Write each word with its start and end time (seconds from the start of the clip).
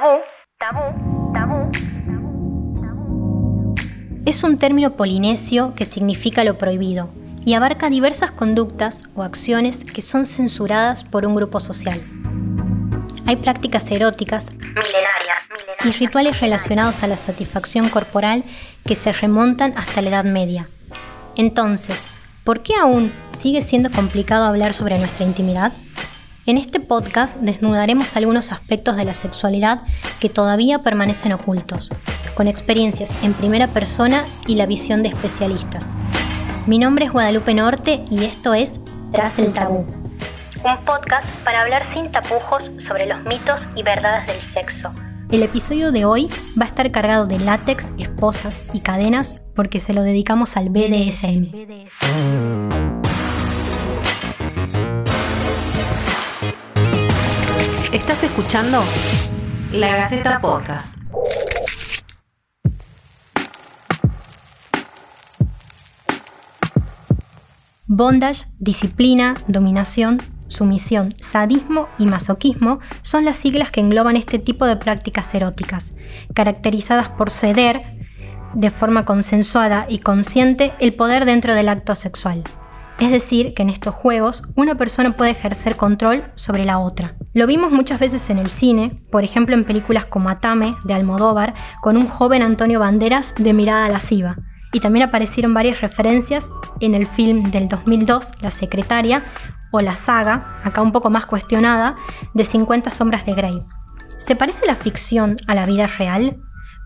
Tabú, 0.00 0.22
tabú, 0.58 1.32
tabú. 1.34 1.70
Es 4.24 4.42
un 4.42 4.56
término 4.56 4.92
polinesio 4.96 5.74
que 5.74 5.84
significa 5.84 6.42
lo 6.42 6.56
prohibido 6.56 7.10
y 7.44 7.52
abarca 7.52 7.90
diversas 7.90 8.32
conductas 8.32 9.02
o 9.14 9.22
acciones 9.22 9.84
que 9.84 10.00
son 10.00 10.24
censuradas 10.24 11.04
por 11.04 11.26
un 11.26 11.34
grupo 11.34 11.60
social. 11.60 12.00
Hay 13.26 13.36
prácticas 13.36 13.90
eróticas 13.90 14.50
milenarias, 14.52 15.50
y 15.84 15.92
rituales 15.92 16.40
relacionados 16.40 17.02
a 17.02 17.06
la 17.06 17.18
satisfacción 17.18 17.90
corporal 17.90 18.44
que 18.86 18.94
se 18.94 19.12
remontan 19.12 19.76
hasta 19.76 20.00
la 20.00 20.08
Edad 20.08 20.24
Media. 20.24 20.70
Entonces, 21.36 22.08
¿por 22.44 22.62
qué 22.62 22.74
aún 22.74 23.12
sigue 23.36 23.60
siendo 23.60 23.90
complicado 23.90 24.46
hablar 24.46 24.72
sobre 24.72 24.98
nuestra 24.98 25.26
intimidad? 25.26 25.74
En 26.46 26.56
este 26.56 26.80
podcast 26.80 27.36
desnudaremos 27.36 28.16
algunos 28.16 28.50
aspectos 28.50 28.96
de 28.96 29.04
la 29.04 29.12
sexualidad 29.12 29.82
que 30.20 30.30
todavía 30.30 30.80
permanecen 30.80 31.32
ocultos, 31.32 31.90
con 32.34 32.48
experiencias 32.48 33.22
en 33.22 33.34
primera 33.34 33.68
persona 33.68 34.24
y 34.46 34.54
la 34.54 34.66
visión 34.66 35.02
de 35.02 35.10
especialistas. 35.10 35.86
Mi 36.66 36.78
nombre 36.78 37.04
es 37.04 37.12
Guadalupe 37.12 37.52
Norte 37.52 38.04
y 38.10 38.24
esto 38.24 38.54
es 38.54 38.80
Tras 39.12 39.38
el 39.38 39.52
Tabú, 39.52 39.84
un 40.62 40.84
podcast 40.84 41.28
para 41.44 41.62
hablar 41.62 41.84
sin 41.84 42.10
tapujos 42.10 42.70
sobre 42.78 43.06
los 43.06 43.22
mitos 43.24 43.66
y 43.74 43.82
verdades 43.82 44.28
del 44.28 44.36
sexo. 44.36 44.92
El 45.30 45.42
episodio 45.42 45.92
de 45.92 46.04
hoy 46.04 46.28
va 46.60 46.64
a 46.64 46.68
estar 46.68 46.90
cargado 46.90 47.24
de 47.24 47.38
látex, 47.38 47.90
esposas 47.98 48.66
y 48.72 48.80
cadenas 48.80 49.42
porque 49.54 49.78
se 49.78 49.92
lo 49.92 50.02
dedicamos 50.02 50.56
al 50.56 50.70
BDSM. 50.70 52.69
Estás 57.92 58.22
escuchando 58.22 58.84
La 59.72 59.96
Gaceta 59.96 60.40
Podcast. 60.40 60.94
Bondage, 67.88 68.44
disciplina, 68.60 69.34
dominación, 69.48 70.22
sumisión, 70.46 71.08
sadismo 71.20 71.88
y 71.98 72.06
masoquismo 72.06 72.78
son 73.02 73.24
las 73.24 73.38
siglas 73.38 73.72
que 73.72 73.80
engloban 73.80 74.14
este 74.14 74.38
tipo 74.38 74.66
de 74.66 74.76
prácticas 74.76 75.34
eróticas, 75.34 75.92
caracterizadas 76.32 77.08
por 77.08 77.30
ceder, 77.30 77.82
de 78.54 78.70
forma 78.70 79.04
consensuada 79.04 79.86
y 79.88 79.98
consciente, 79.98 80.74
el 80.78 80.94
poder 80.94 81.24
dentro 81.24 81.54
del 81.54 81.68
acto 81.68 81.96
sexual. 81.96 82.44
Es 83.00 83.10
decir, 83.10 83.54
que 83.54 83.62
en 83.62 83.70
estos 83.70 83.94
juegos 83.94 84.42
una 84.56 84.74
persona 84.74 85.16
puede 85.16 85.30
ejercer 85.30 85.76
control 85.76 86.30
sobre 86.34 86.66
la 86.66 86.78
otra. 86.78 87.14
Lo 87.32 87.46
vimos 87.46 87.72
muchas 87.72 87.98
veces 87.98 88.28
en 88.28 88.38
el 88.38 88.50
cine, 88.50 89.02
por 89.10 89.24
ejemplo 89.24 89.54
en 89.54 89.64
películas 89.64 90.04
como 90.04 90.28
Atame 90.28 90.76
de 90.84 90.92
Almodóvar, 90.92 91.54
con 91.80 91.96
un 91.96 92.08
joven 92.08 92.42
Antonio 92.42 92.78
Banderas 92.78 93.32
de 93.38 93.54
mirada 93.54 93.88
lasciva. 93.88 94.36
Y 94.72 94.80
también 94.80 95.08
aparecieron 95.08 95.54
varias 95.54 95.80
referencias 95.80 96.50
en 96.80 96.94
el 96.94 97.06
film 97.06 97.50
del 97.50 97.68
2002, 97.68 98.32
La 98.42 98.50
Secretaria, 98.50 99.24
o 99.72 99.80
la 99.80 99.94
saga, 99.94 100.56
acá 100.62 100.82
un 100.82 100.92
poco 100.92 101.08
más 101.08 101.24
cuestionada, 101.24 101.96
de 102.34 102.44
50 102.44 102.90
sombras 102.90 103.24
de 103.24 103.32
Grey. 103.32 103.62
¿Se 104.18 104.36
parece 104.36 104.66
la 104.66 104.76
ficción 104.76 105.36
a 105.46 105.54
la 105.54 105.64
vida 105.64 105.86
real? 105.86 106.36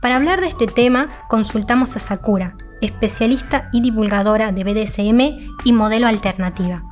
Para 0.00 0.16
hablar 0.16 0.40
de 0.40 0.46
este 0.46 0.68
tema, 0.68 1.08
consultamos 1.28 1.96
a 1.96 1.98
Sakura, 1.98 2.56
especialista 2.84 3.68
y 3.72 3.80
divulgadora 3.80 4.52
de 4.52 4.64
BDSM 4.64 5.54
y 5.64 5.72
modelo 5.72 6.06
alternativa. 6.06 6.82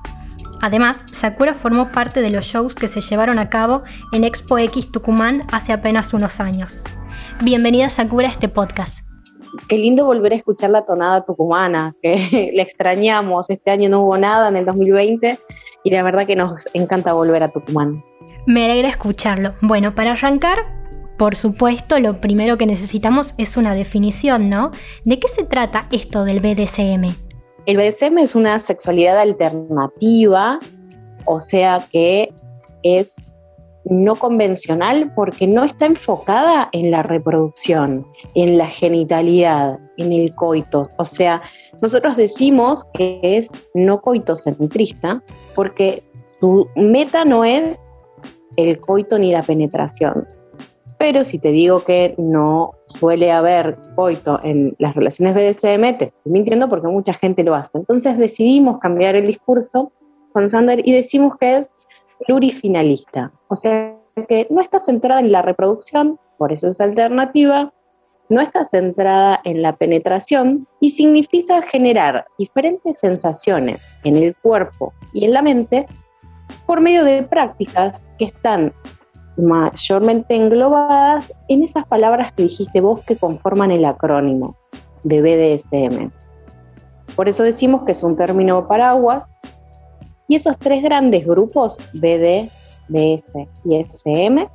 Además, 0.61 1.05
Sakura 1.12 1.55
formó 1.55 1.91
parte 1.91 2.23
de 2.23 2.31
los 2.31 2.47
shows 2.47 2.75
que 2.75 2.89
se 2.89 3.01
llevaron 3.01 3.39
a 3.39 3.51
cabo 3.51 3.83
en 4.13 4.25
Expo 4.25 4.59
X 4.59 4.93
Tucumán 4.93 5.43
hace 5.51 5.73
apenas 5.73 6.15
unos 6.15 6.39
años. 6.39 6.85
Bienvenida 7.43 7.91
Sakura 7.91 8.29
a 8.29 8.33
este 8.33 8.48
podcast. 8.48 9.01
Qué 9.69 9.77
lindo 9.77 10.07
volver 10.07 10.33
a 10.33 10.37
escuchar 10.37 10.70
la 10.70 10.83
tonada 10.83 11.25
tucumana, 11.25 11.95
que 12.03 12.53
le 12.55 12.63
extrañamos. 12.63 13.51
Este 13.51 13.70
año 13.70 13.89
no 13.89 14.03
hubo 14.03 14.17
nada 14.17 14.48
en 14.48 14.57
el 14.57 14.64
2020 14.64 15.39
y 15.85 15.91
la 15.91 16.03
verdad 16.03 16.27
que 16.27 16.36
nos 16.36 16.69
encanta 16.74 17.13
volver 17.13 17.42
a 17.42 17.48
Tucumán. 17.48 18.03
Me 18.47 18.64
alegra 18.64 18.89
escucharlo. 18.89 19.55
Bueno, 19.61 19.95
para 19.95 20.13
arrancar, 20.13 20.59
por 21.18 21.36
supuesto, 21.36 21.98
lo 21.98 22.20
primero 22.20 22.58
que 22.58 22.67
necesitamos 22.67 23.34
es 23.39 23.56
una 23.56 23.74
definición, 23.74 24.48
¿no? 24.48 24.70
¿De 25.05 25.18
qué 25.18 25.28
se 25.28 25.45
trata 25.45 25.89
esto 25.92 26.24
del 26.24 26.40
BDSM? 26.40 27.14
El 27.67 27.77
BDSM 27.77 28.18
es 28.18 28.34
una 28.34 28.58
sexualidad 28.58 29.18
alternativa, 29.18 30.58
o 31.27 31.39
sea 31.39 31.86
que 31.92 32.33
es 32.83 33.17
no 33.84 34.17
convencional 34.17 35.12
porque 35.14 35.46
no 35.46 35.64
está 35.64 35.86
enfocada 35.86 36.68
en 36.73 36.90
la 36.90 37.02
reproducción, 37.02 38.06
en 38.34 38.58
la 38.58 38.67
genitalidad, 38.67 39.79
en 39.96 40.12
el 40.12 40.34
coito. 40.34 40.89
O 40.98 41.05
sea, 41.05 41.42
nosotros 41.80 42.17
decimos 42.17 42.84
que 42.94 43.20
es 43.23 43.50
no 43.74 44.00
coitocentrista 44.00 45.23
porque 45.55 46.02
su 46.40 46.68
meta 46.77 47.24
no 47.24 47.44
es 47.44 47.80
el 48.56 48.79
coito 48.80 49.18
ni 49.18 49.33
la 49.33 49.42
penetración, 49.42 50.27
pero 51.02 51.24
si 51.24 51.40
te 51.40 51.51
digo 51.51 51.83
que 51.83 52.14
no 52.17 52.74
suele 52.86 53.33
haber 53.33 53.77
coito 53.96 54.39
en 54.45 54.77
las 54.79 54.95
relaciones 54.95 55.35
BDSM, 55.35 55.98
te 55.98 56.05
estoy 56.05 56.30
mintiendo 56.30 56.68
porque 56.68 56.86
mucha 56.86 57.13
gente 57.13 57.42
lo 57.42 57.57
hace. 57.57 57.77
Entonces 57.77 58.17
decidimos 58.18 58.79
cambiar 58.79 59.17
el 59.17 59.27
discurso 59.27 59.91
con 60.33 60.48
Sander 60.48 60.80
y 60.86 60.92
decimos 60.92 61.36
que 61.39 61.57
es 61.57 61.74
plurifinalista. 62.24 63.33
O 63.48 63.57
sea, 63.57 63.98
que 64.29 64.46
no 64.48 64.61
está 64.61 64.79
centrada 64.79 65.18
en 65.18 65.33
la 65.33 65.42
reproducción, 65.42 66.20
por 66.39 66.52
eso 66.52 66.68
es 66.68 66.80
alternativa, 66.80 67.73
no 68.29 68.41
está 68.41 68.64
centrada 68.64 69.41
en 69.42 69.61
la 69.61 69.74
penetración 69.74 70.68
y 70.80 70.91
significa 70.91 71.62
generar 71.62 72.27
diferentes 72.39 72.95
sensaciones 73.01 73.80
en 74.05 74.18
el 74.18 74.36
cuerpo 74.36 74.92
y 75.12 75.24
en 75.24 75.33
la 75.33 75.42
mente 75.42 75.89
por 76.64 76.80
medio 76.80 77.02
de 77.02 77.24
prácticas 77.24 78.05
que 78.20 78.27
están 78.27 78.73
mayormente 79.37 80.37
englobadas 80.37 81.33
en 81.48 81.63
esas 81.63 81.87
palabras 81.87 82.33
que 82.33 82.45
dijiste 82.45 82.81
vos 82.81 83.05
que 83.05 83.17
conforman 83.17 83.70
el 83.70 83.85
acrónimo 83.85 84.57
de 85.05 85.20
BDSM. 85.23 86.11
Por 87.17 87.29
eso 87.29 87.42
decimos 87.42 87.83
que 87.85 87.92
es 87.92 88.03
un 88.03 88.17
término 88.17 88.67
paraguas 88.69 89.31
y 90.29 90.37
esos 90.37 90.59
tres 90.59 90.83
grandes 90.83 91.27
grupos, 91.27 91.79
BD, 91.92 92.48
BS 92.89 93.48
y 93.65 93.77
SM, 93.77 94.48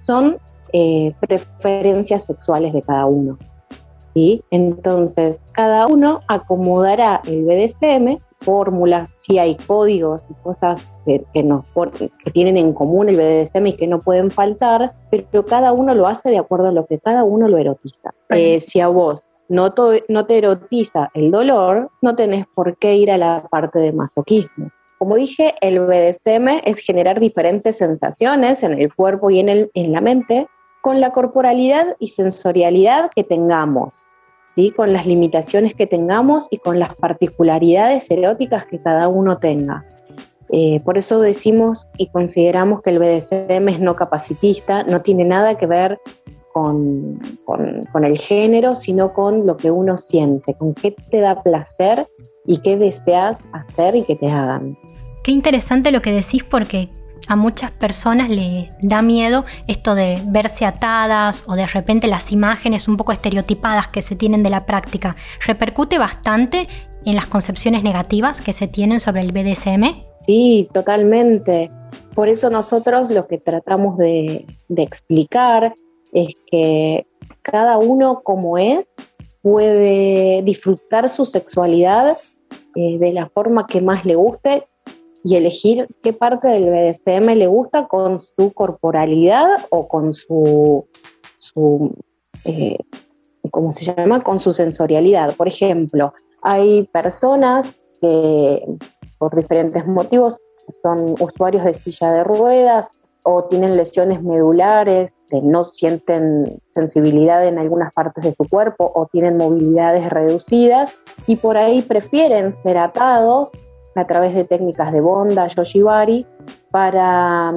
son 0.00 0.38
eh, 0.72 1.12
preferencias 1.20 2.26
sexuales 2.26 2.72
de 2.72 2.82
cada 2.82 3.06
uno. 3.06 3.38
¿sí? 4.14 4.42
Entonces, 4.50 5.40
cada 5.52 5.86
uno 5.86 6.20
acomodará 6.28 7.20
el 7.26 7.44
BDSM, 7.44 8.20
fórmulas, 8.40 9.10
si 9.16 9.38
hay 9.38 9.56
códigos 9.56 10.26
y 10.30 10.34
cosas 10.42 10.80
que, 11.32 11.42
nos, 11.42 11.68
que 12.22 12.30
tienen 12.30 12.56
en 12.56 12.72
común 12.72 13.08
el 13.08 13.16
BDSM 13.16 13.66
y 13.66 13.72
que 13.74 13.86
no 13.86 13.98
pueden 13.98 14.30
faltar, 14.30 14.92
pero 15.10 15.44
cada 15.44 15.72
uno 15.72 15.94
lo 15.94 16.06
hace 16.06 16.30
de 16.30 16.38
acuerdo 16.38 16.68
a 16.68 16.72
lo 16.72 16.86
que 16.86 16.98
cada 16.98 17.24
uno 17.24 17.48
lo 17.48 17.58
erotiza. 17.58 18.10
Eh, 18.30 18.60
si 18.60 18.80
a 18.80 18.88
vos 18.88 19.28
no, 19.48 19.74
no 20.08 20.26
te 20.26 20.38
erotiza 20.38 21.10
el 21.14 21.30
dolor, 21.30 21.90
no 22.02 22.14
tenés 22.14 22.46
por 22.54 22.76
qué 22.76 22.96
ir 22.96 23.10
a 23.10 23.18
la 23.18 23.46
parte 23.50 23.78
de 23.78 23.92
masoquismo. 23.92 24.70
Como 24.98 25.16
dije, 25.16 25.54
el 25.60 25.78
BDSM 25.80 26.60
es 26.64 26.78
generar 26.80 27.20
diferentes 27.20 27.78
sensaciones 27.78 28.62
en 28.62 28.74
el 28.74 28.92
cuerpo 28.92 29.30
y 29.30 29.38
en, 29.38 29.48
el, 29.48 29.70
en 29.74 29.92
la 29.92 30.00
mente 30.00 30.48
con 30.80 31.00
la 31.00 31.10
corporalidad 31.10 31.96
y 31.98 32.08
sensorialidad 32.08 33.10
que 33.14 33.22
tengamos, 33.22 34.08
¿sí? 34.50 34.70
con 34.70 34.92
las 34.92 35.06
limitaciones 35.06 35.74
que 35.74 35.86
tengamos 35.86 36.48
y 36.50 36.58
con 36.58 36.80
las 36.80 36.94
particularidades 36.96 38.10
eróticas 38.10 38.66
que 38.66 38.80
cada 38.80 39.06
uno 39.08 39.38
tenga. 39.38 39.84
Eh, 40.50 40.80
por 40.84 40.96
eso 40.96 41.20
decimos 41.20 41.86
y 41.98 42.08
consideramos 42.08 42.82
que 42.82 42.90
el 42.90 42.98
BDSM 42.98 43.68
es 43.68 43.80
no 43.80 43.96
capacitista, 43.96 44.82
no 44.84 45.02
tiene 45.02 45.24
nada 45.24 45.56
que 45.56 45.66
ver 45.66 46.00
con, 46.52 47.20
el 48.02 48.18
género, 48.18 48.74
sino 48.74 49.12
con 49.12 49.46
lo 49.46 49.56
que 49.56 49.70
uno 49.70 49.98
siente, 49.98 50.54
con 50.54 50.74
qué 50.74 50.92
te 51.10 51.20
da 51.20 51.42
placer 51.42 52.08
y 52.46 52.58
qué 52.58 52.76
deseas 52.76 53.48
hacer 53.52 53.94
y 53.96 54.04
que 54.04 54.16
te 54.16 54.28
hagan. 54.28 54.76
Qué 55.22 55.32
interesante 55.32 55.92
lo 55.92 56.00
que 56.00 56.12
decís 56.12 56.42
porque 56.42 56.88
a 57.28 57.36
muchas 57.36 57.70
personas 57.70 58.30
le 58.30 58.70
da 58.80 59.02
miedo 59.02 59.44
esto 59.66 59.94
de 59.94 60.20
verse 60.26 60.64
atadas 60.64 61.44
o 61.46 61.54
de 61.54 61.66
repente 61.66 62.06
las 62.06 62.32
imágenes 62.32 62.88
un 62.88 62.96
poco 62.96 63.12
estereotipadas 63.12 63.88
que 63.88 64.00
se 64.00 64.16
tienen 64.16 64.42
de 64.42 64.50
la 64.50 64.64
práctica. 64.64 65.14
¿Repercute 65.46 65.98
bastante 65.98 66.68
en 67.04 67.16
las 67.16 67.26
concepciones 67.26 67.82
negativas 67.82 68.40
que 68.40 68.52
se 68.52 68.66
tienen 68.66 69.00
sobre 69.00 69.22
el 69.22 69.32
BDSM? 69.32 70.04
Sí, 70.20 70.68
totalmente. 70.72 71.70
Por 72.14 72.28
eso 72.28 72.50
nosotros 72.50 73.10
lo 73.10 73.26
que 73.26 73.38
tratamos 73.38 73.96
de, 73.98 74.44
explicar 74.76 75.74
es 76.12 76.34
que 76.50 77.06
cada 77.42 77.78
uno 77.78 78.22
como 78.22 78.58
es 78.58 78.92
puede 79.42 80.42
disfrutar 80.42 81.08
su 81.08 81.24
sexualidad 81.24 82.18
eh, 82.74 82.98
de 82.98 83.12
la 83.12 83.28
forma 83.28 83.66
que 83.66 83.80
más 83.80 84.04
le 84.04 84.16
guste 84.16 84.66
y 85.24 85.36
elegir 85.36 85.88
qué 86.02 86.12
parte 86.12 86.48
del 86.48 86.70
BDSM 86.70 87.34
le 87.34 87.46
gusta 87.46 87.86
con 87.86 88.18
su 88.18 88.52
corporalidad 88.52 89.48
o 89.70 89.88
con 89.88 90.12
su, 90.12 90.86
su 91.36 91.92
eh, 92.44 92.78
¿cómo 93.50 93.72
se 93.72 93.84
llama? 93.84 94.22
Con 94.22 94.38
su 94.38 94.52
sensorialidad. 94.52 95.34
Por 95.36 95.48
ejemplo, 95.48 96.12
hay 96.42 96.84
personas 96.92 97.76
que 98.00 98.64
por 99.18 99.34
diferentes 99.34 99.86
motivos 99.86 100.40
son 100.82 101.14
usuarios 101.20 101.64
de 101.64 101.74
silla 101.74 102.12
de 102.12 102.24
ruedas 102.24 103.00
o 103.24 103.44
tienen 103.44 103.76
lesiones 103.76 104.22
medulares, 104.22 105.14
que 105.28 105.42
no 105.42 105.64
sienten 105.64 106.60
sensibilidad 106.68 107.46
en 107.46 107.58
algunas 107.58 107.92
partes 107.92 108.24
de 108.24 108.32
su 108.32 108.48
cuerpo 108.48 108.90
o 108.94 109.06
tienen 109.06 109.36
movilidades 109.36 110.08
reducidas 110.08 110.94
y 111.26 111.36
por 111.36 111.58
ahí 111.58 111.82
prefieren 111.82 112.52
ser 112.52 112.78
atados 112.78 113.52
a 113.94 114.06
través 114.06 114.34
de 114.34 114.44
técnicas 114.44 114.92
de 114.92 115.00
bonda, 115.00 115.48
yoshibari, 115.48 116.26
para 116.70 117.52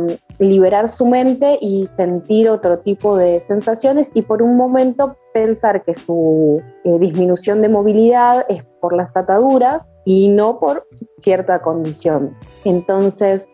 liberar 0.45 0.89
su 0.89 1.05
mente 1.05 1.57
y 1.61 1.85
sentir 1.95 2.49
otro 2.49 2.77
tipo 2.77 3.17
de 3.17 3.39
sensaciones 3.39 4.11
y 4.13 4.23
por 4.23 4.41
un 4.41 4.57
momento 4.57 5.15
pensar 5.33 5.83
que 5.83 5.95
su 5.95 6.61
eh, 6.83 6.99
disminución 6.99 7.61
de 7.61 7.69
movilidad 7.69 8.45
es 8.49 8.65
por 8.81 8.95
las 8.95 9.15
ataduras 9.15 9.83
y 10.05 10.29
no 10.29 10.59
por 10.59 10.88
cierta 11.19 11.59
condición. 11.59 12.35
Entonces, 12.65 13.49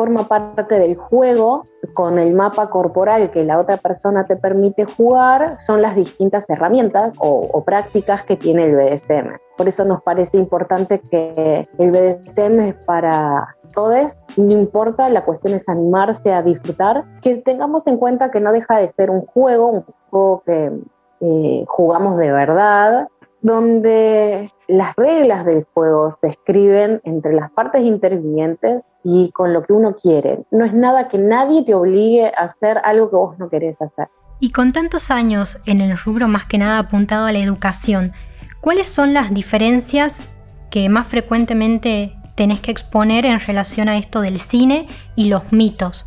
forma 0.00 0.26
parte 0.26 0.78
del 0.78 0.96
juego 0.96 1.62
con 1.92 2.18
el 2.18 2.32
mapa 2.34 2.70
corporal 2.70 3.30
que 3.30 3.44
la 3.44 3.58
otra 3.60 3.76
persona 3.76 4.24
te 4.24 4.34
permite 4.34 4.86
jugar, 4.86 5.58
son 5.58 5.82
las 5.82 5.94
distintas 5.94 6.48
herramientas 6.48 7.12
o, 7.18 7.62
prácticas 7.64 8.22
que 8.22 8.34
tiene 8.34 8.64
el 8.64 8.76
BDSM. 8.76 9.36
Por 9.58 9.68
eso 9.68 9.84
nos 9.84 10.02
parece 10.02 10.38
importante 10.38 11.02
que 11.02 11.68
el 11.76 11.90
BDSM 11.90 12.60
es 12.60 12.74
para 12.86 13.54
todos, 13.74 14.22
no 14.38 14.52
importa, 14.52 15.06
la 15.10 15.22
cuestión 15.22 15.52
es 15.52 15.68
animarse 15.68 16.32
a 16.32 16.42
disfrutar, 16.42 17.04
que 17.20 17.36
tengamos 17.36 17.86
en 17.86 17.98
cuenta 17.98 18.30
que 18.30 18.40
no 18.40 18.52
deja 18.52 18.78
de 18.78 18.88
ser 18.88 19.10
un 19.10 19.26
juego, 19.26 19.66
un 19.66 19.84
juego 20.08 20.42
que 20.46 20.72
eh, 21.20 21.64
jugamos 21.68 22.16
de 22.16 22.32
verdad, 22.32 23.08
donde 23.42 24.52
las 24.68 24.94
reglas 24.96 25.44
del 25.44 25.66
juego 25.74 26.10
se 26.10 26.28
escriben 26.28 27.00
entre 27.04 27.32
las 27.32 27.50
partes 27.50 27.82
intervinientes 27.82 28.82
y 29.02 29.30
con 29.32 29.52
lo 29.52 29.62
que 29.62 29.72
uno 29.72 29.96
quiere. 29.96 30.44
No 30.50 30.64
es 30.64 30.74
nada 30.74 31.08
que 31.08 31.18
nadie 31.18 31.64
te 31.64 31.74
obligue 31.74 32.26
a 32.26 32.44
hacer 32.44 32.78
algo 32.84 33.10
que 33.10 33.16
vos 33.16 33.38
no 33.38 33.48
querés 33.48 33.80
hacer. 33.80 34.08
Y 34.38 34.52
con 34.52 34.72
tantos 34.72 35.10
años 35.10 35.58
en 35.66 35.80
el 35.80 35.96
rubro 35.96 36.28
más 36.28 36.46
que 36.46 36.58
nada 36.58 36.78
apuntado 36.78 37.26
a 37.26 37.32
la 37.32 37.38
educación, 37.38 38.12
¿cuáles 38.60 38.88
son 38.88 39.12
las 39.12 39.32
diferencias 39.34 40.22
que 40.70 40.88
más 40.88 41.06
frecuentemente 41.06 42.16
tenés 42.36 42.60
que 42.60 42.70
exponer 42.70 43.26
en 43.26 43.40
relación 43.40 43.88
a 43.88 43.98
esto 43.98 44.20
del 44.20 44.38
cine 44.38 44.88
y 45.14 45.28
los 45.28 45.52
mitos? 45.52 46.04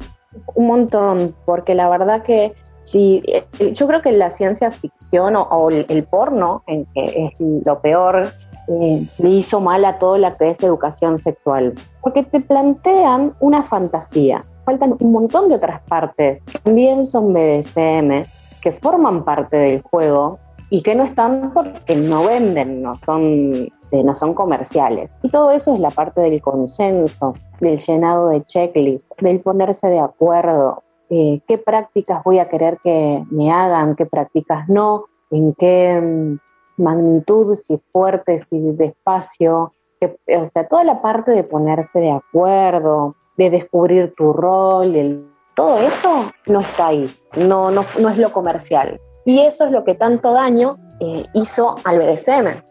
Un 0.56 0.68
montón, 0.68 1.36
porque 1.46 1.76
la 1.76 1.90
verdad 1.90 2.24
que 2.24 2.56
si 2.84 3.24
eh, 3.28 3.72
yo 3.74 3.88
creo 3.88 4.02
que 4.02 4.12
la 4.12 4.30
ciencia 4.30 4.72
ficción 4.72 5.36
o, 5.36 5.70
el, 5.70 6.04
porno, 6.04 6.64
en 6.68 6.86
que 6.94 7.26
es 7.26 7.40
lo 7.40 7.80
peor 7.80 8.34
eh, 8.68 9.08
le 9.18 9.30
hizo 9.30 9.60
mal 9.60 9.84
a 9.86 9.98
todo 10.00 10.18
la 10.18 10.38
que 10.38 10.52
es 10.52 10.62
educación 10.62 11.18
sexual, 11.18 11.74
porque 12.02 12.24
te 12.24 12.42
plantean 12.42 13.36
una 13.40 13.64
fantasía. 13.64 14.42
Faltan 14.66 14.96
un 15.00 15.12
montón 15.12 15.50
de 15.50 15.56
otras 15.56 15.82
partes 15.88 16.42
que 16.44 16.60
también 16.60 17.06
son 17.06 17.34
BDSM, 17.34 18.24
que 18.62 18.72
forman 18.72 19.26
parte 19.26 19.58
del 19.58 19.82
juego 19.82 20.40
y 20.70 20.82
que 20.82 20.96
no 20.96 21.04
están 21.04 21.52
porque 21.54 21.96
no 21.96 22.24
venden, 22.24 22.82
no 22.82 22.96
son, 22.96 23.72
eh, 23.92 24.04
no 24.04 24.14
son 24.14 24.34
comerciales. 24.34 25.18
Y 25.22 25.30
todo 25.30 25.52
eso 25.52 25.74
es 25.74 25.80
la 25.80 25.92
parte 25.92 26.22
del 26.22 26.42
consenso, 26.42 27.36
del 27.60 27.78
llenado 27.78 28.30
de 28.30 28.44
checklist, 28.44 29.08
del 29.20 29.40
ponerse 29.42 29.88
de 29.88 30.00
acuerdo, 30.00 30.83
eh, 31.16 31.42
qué 31.48 31.60
prácticas 31.60 32.24
voy 32.24 32.40
a 32.40 32.50
querer 32.50 32.80
que 32.84 33.24
me 33.30 33.52
hagan, 33.52 33.96
qué 33.96 34.08
prácticas 34.08 34.68
no, 34.68 35.06
en 35.30 35.54
qué 35.54 36.02
mm, 36.02 36.82
magnitud, 36.82 37.56
si 37.56 37.76
es 37.76 37.86
fuerte, 37.92 38.40
si 38.40 38.60
despacio, 38.72 39.74
o 40.02 40.46
sea, 40.46 40.68
toda 40.68 40.84
la 40.84 41.04
parte 41.04 41.30
de 41.30 41.44
ponerse 41.44 42.00
de 42.00 42.10
acuerdo, 42.10 43.16
de 43.38 43.52
descubrir 43.52 44.16
tu 44.18 44.34
rol, 44.34 45.32
todo 45.54 45.78
eso 45.82 46.32
no 46.48 46.62
está 46.62 46.88
ahí, 46.88 47.06
no, 47.38 47.70
no, 47.70 47.86
no, 48.00 48.10
es 48.10 48.18
lo 48.18 48.32
comercial. 48.32 49.00
Y 49.24 49.42
eso 49.42 49.66
es 49.66 49.72
lo 49.72 49.84
que 49.84 49.94
tanto 49.94 50.34
daño 50.34 50.78
eh, 51.00 51.26
hizo 51.36 51.76
al 51.84 52.00
BDSM, 52.00 52.64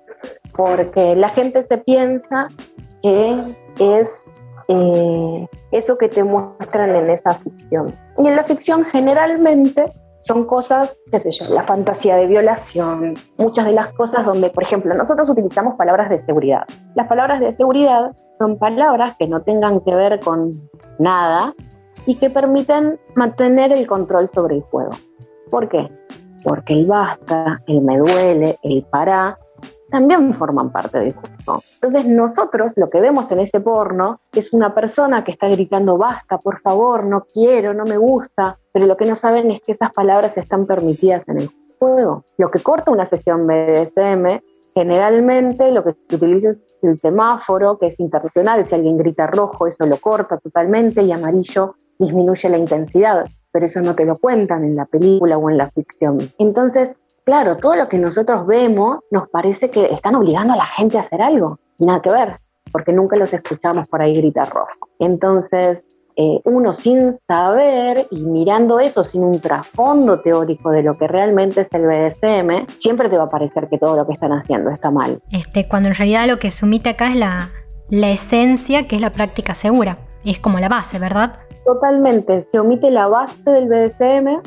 porque 0.53 1.15
la 1.15 1.29
gente 1.29 1.63
se 1.63 1.79
piensa 1.79 2.49
que 3.05 3.37
es 3.79 4.35
eh, 4.69 5.49
eso 5.71 5.99
que 5.99 6.09
te 6.09 6.25
muestran 6.25 6.95
en 6.95 7.11
esa 7.11 7.35
ficción. 7.35 7.95
Y 8.19 8.27
en 8.27 8.37
la 8.37 8.45
ficción 8.45 8.85
generalmente 8.85 9.93
son 10.23 10.45
cosas, 10.45 10.97
qué 11.11 11.19
sé 11.19 11.33
yo, 11.33 11.49
la 11.49 11.65
fantasía 11.65 12.15
de 12.17 12.27
violación, 12.27 13.15
muchas 13.39 13.67
de 13.67 13.73
las 13.73 13.93
cosas 13.93 14.25
donde, 14.25 14.51
por 14.51 14.63
ejemplo, 14.63 14.95
nosotros 14.95 15.29
utilizamos 15.29 15.75
palabras 15.75 16.11
de 16.11 16.19
seguridad. 16.19 16.63
Las 16.95 17.09
palabras 17.09 17.41
de 17.41 17.53
seguridad 17.53 18.13
son 18.39 18.57
palabras 18.57 19.17
que 19.19 19.27
no 19.27 19.43
tengan 19.43 19.81
que 19.81 19.95
ver 19.95 20.21
con 20.21 20.53
nada 21.01 21.53
y 22.07 22.15
que 22.15 22.31
permiten 22.31 23.01
mantener 23.17 23.73
el 23.73 23.87
control 23.89 24.29
sobre 24.29 24.57
el 24.57 24.63
juego. 24.63 24.93
¿Por 25.51 25.69
qué? 25.69 25.91
Porque 26.45 26.75
el 26.75 26.87
basta, 26.87 27.57
el 27.67 27.83
me 27.83 27.99
duele, 27.99 28.59
el 28.63 28.85
para, 28.85 29.39
también 29.93 30.35
forman 30.35 30.73
parte 30.73 30.99
del 30.99 31.13
juego. 31.13 31.63
Entonces 31.75 32.07
nosotros 32.07 32.73
lo 32.77 32.89
que 32.89 33.01
vemos 33.01 33.31
en 33.31 33.41
ese 33.41 33.61
porno 33.61 34.21
es 34.33 34.53
una 34.53 34.75
persona 34.75 35.23
que 35.23 35.31
está 35.31 35.49
gritando 35.49 35.99
basta, 35.99 36.39
por 36.39 36.61
favor, 36.61 37.05
no 37.05 37.25
quiero, 37.33 37.75
no 37.75 37.85
me 37.85 37.99
gusta, 37.99 38.59
pero 38.73 38.87
lo 38.87 38.97
que 38.97 39.07
no 39.07 39.15
saben 39.15 39.51
es 39.53 39.61
que 39.63 39.73
esas 39.73 39.93
palabras 39.93 40.37
están 40.37 40.67
permitidas 40.67 41.23
en 41.29 41.43
el 41.43 41.51
juego. 41.79 42.25
Lo 42.39 42.51
que 42.51 42.61
corta 42.61 42.91
una 42.91 43.07
sesión 43.07 43.47
BDSM 43.47 44.41
generalmente 44.75 45.71
lo 45.71 45.83
que 45.83 45.95
se 46.09 46.17
utiliza 46.17 46.51
es 46.51 46.65
el 46.83 46.99
semáforo, 46.99 47.79
que 47.79 47.89
es 47.89 48.01
internacional, 48.01 48.67
si 48.67 48.75
alguien 48.75 48.97
grita 48.97 49.27
rojo, 49.27 49.67
eso 49.67 49.85
lo 49.87 49.99
corta 49.99 50.39
totalmente 50.39 51.03
y 51.03 51.13
amarillo 51.13 51.77
disminuye 51.99 52.49
la 52.49 52.59
intensidad, 52.59 53.27
pero 53.53 53.67
eso 53.67 53.81
no 53.81 53.95
te 53.95 54.05
lo 54.05 54.17
cuentan 54.17 54.65
en 54.65 54.75
la 54.75 54.87
película 54.87 55.37
o 55.37 55.51
en 55.51 55.59
la 55.59 55.71
ficción. 55.71 56.19
Entonces, 56.39 56.97
claro, 57.25 57.57
todo 57.57 57.77
lo 57.77 57.89
que 57.89 57.99
nosotros 57.99 58.47
vemos 58.47 58.99
nos 59.11 59.29
parece 59.29 59.71
que 59.71 59.87
están 59.87 60.15
obligando 60.15 60.55
a 60.55 60.57
la 60.57 60.67
gente 60.67 60.99
a 60.99 61.03
hacer 61.03 61.23
algo, 61.23 61.59
y 61.79 61.87
nada 61.87 62.01
que 62.03 62.11
ver, 62.11 62.37
porque 62.71 62.93
nunca 62.93 63.17
los 63.17 63.33
escuchamos 63.33 63.89
por 63.89 64.03
ahí 64.03 64.15
gritar 64.15 64.51
rojo. 64.51 64.89
Entonces, 64.99 65.89
eh, 66.17 66.41
uno 66.45 66.75
sin 66.75 67.15
saber 67.15 68.07
y 68.11 68.21
mirando 68.21 68.79
eso 68.79 69.03
sin 69.03 69.25
un 69.25 69.41
trasfondo 69.41 70.21
teórico 70.21 70.71
de 70.71 70.83
lo 70.83 70.93
que 70.95 71.09
realmente 71.09 71.63
es 71.63 71.69
el 71.73 71.87
BDSM, 71.87 72.67
siempre 72.77 73.09
te 73.09 73.17
va 73.17 73.25
a 73.25 73.29
parecer 73.29 73.69
que 73.69 73.79
todo 73.79 73.97
lo 73.97 74.07
que 74.07 74.13
están 74.13 74.33
haciendo 74.33 74.71
está 74.71 74.91
mal. 74.91 75.23
Este, 75.33 75.67
cuando 75.67 75.89
en 75.89 75.95
realidad 75.95 76.27
lo 76.27 76.39
que 76.39 76.51
se 76.51 76.67
omite 76.67 76.91
acá 76.91 77.09
es 77.09 77.17
la, 77.17 77.51
la 77.89 78.11
esencia, 78.11 78.87
que 78.87 78.97
es 78.97 79.03
la 79.03 79.11
práctica 79.11 79.55
segura. 79.55 79.99
Es 80.25 80.39
como 80.39 80.61
la 80.61 80.69
base, 80.69 80.99
¿verdad? 80.99 81.39
Totalmente. 81.65 82.47
Se 82.51 82.59
omite 82.59 82.91
la 82.91 83.07
base 83.07 83.51
del 83.51 83.69
BDSM, 83.69 84.43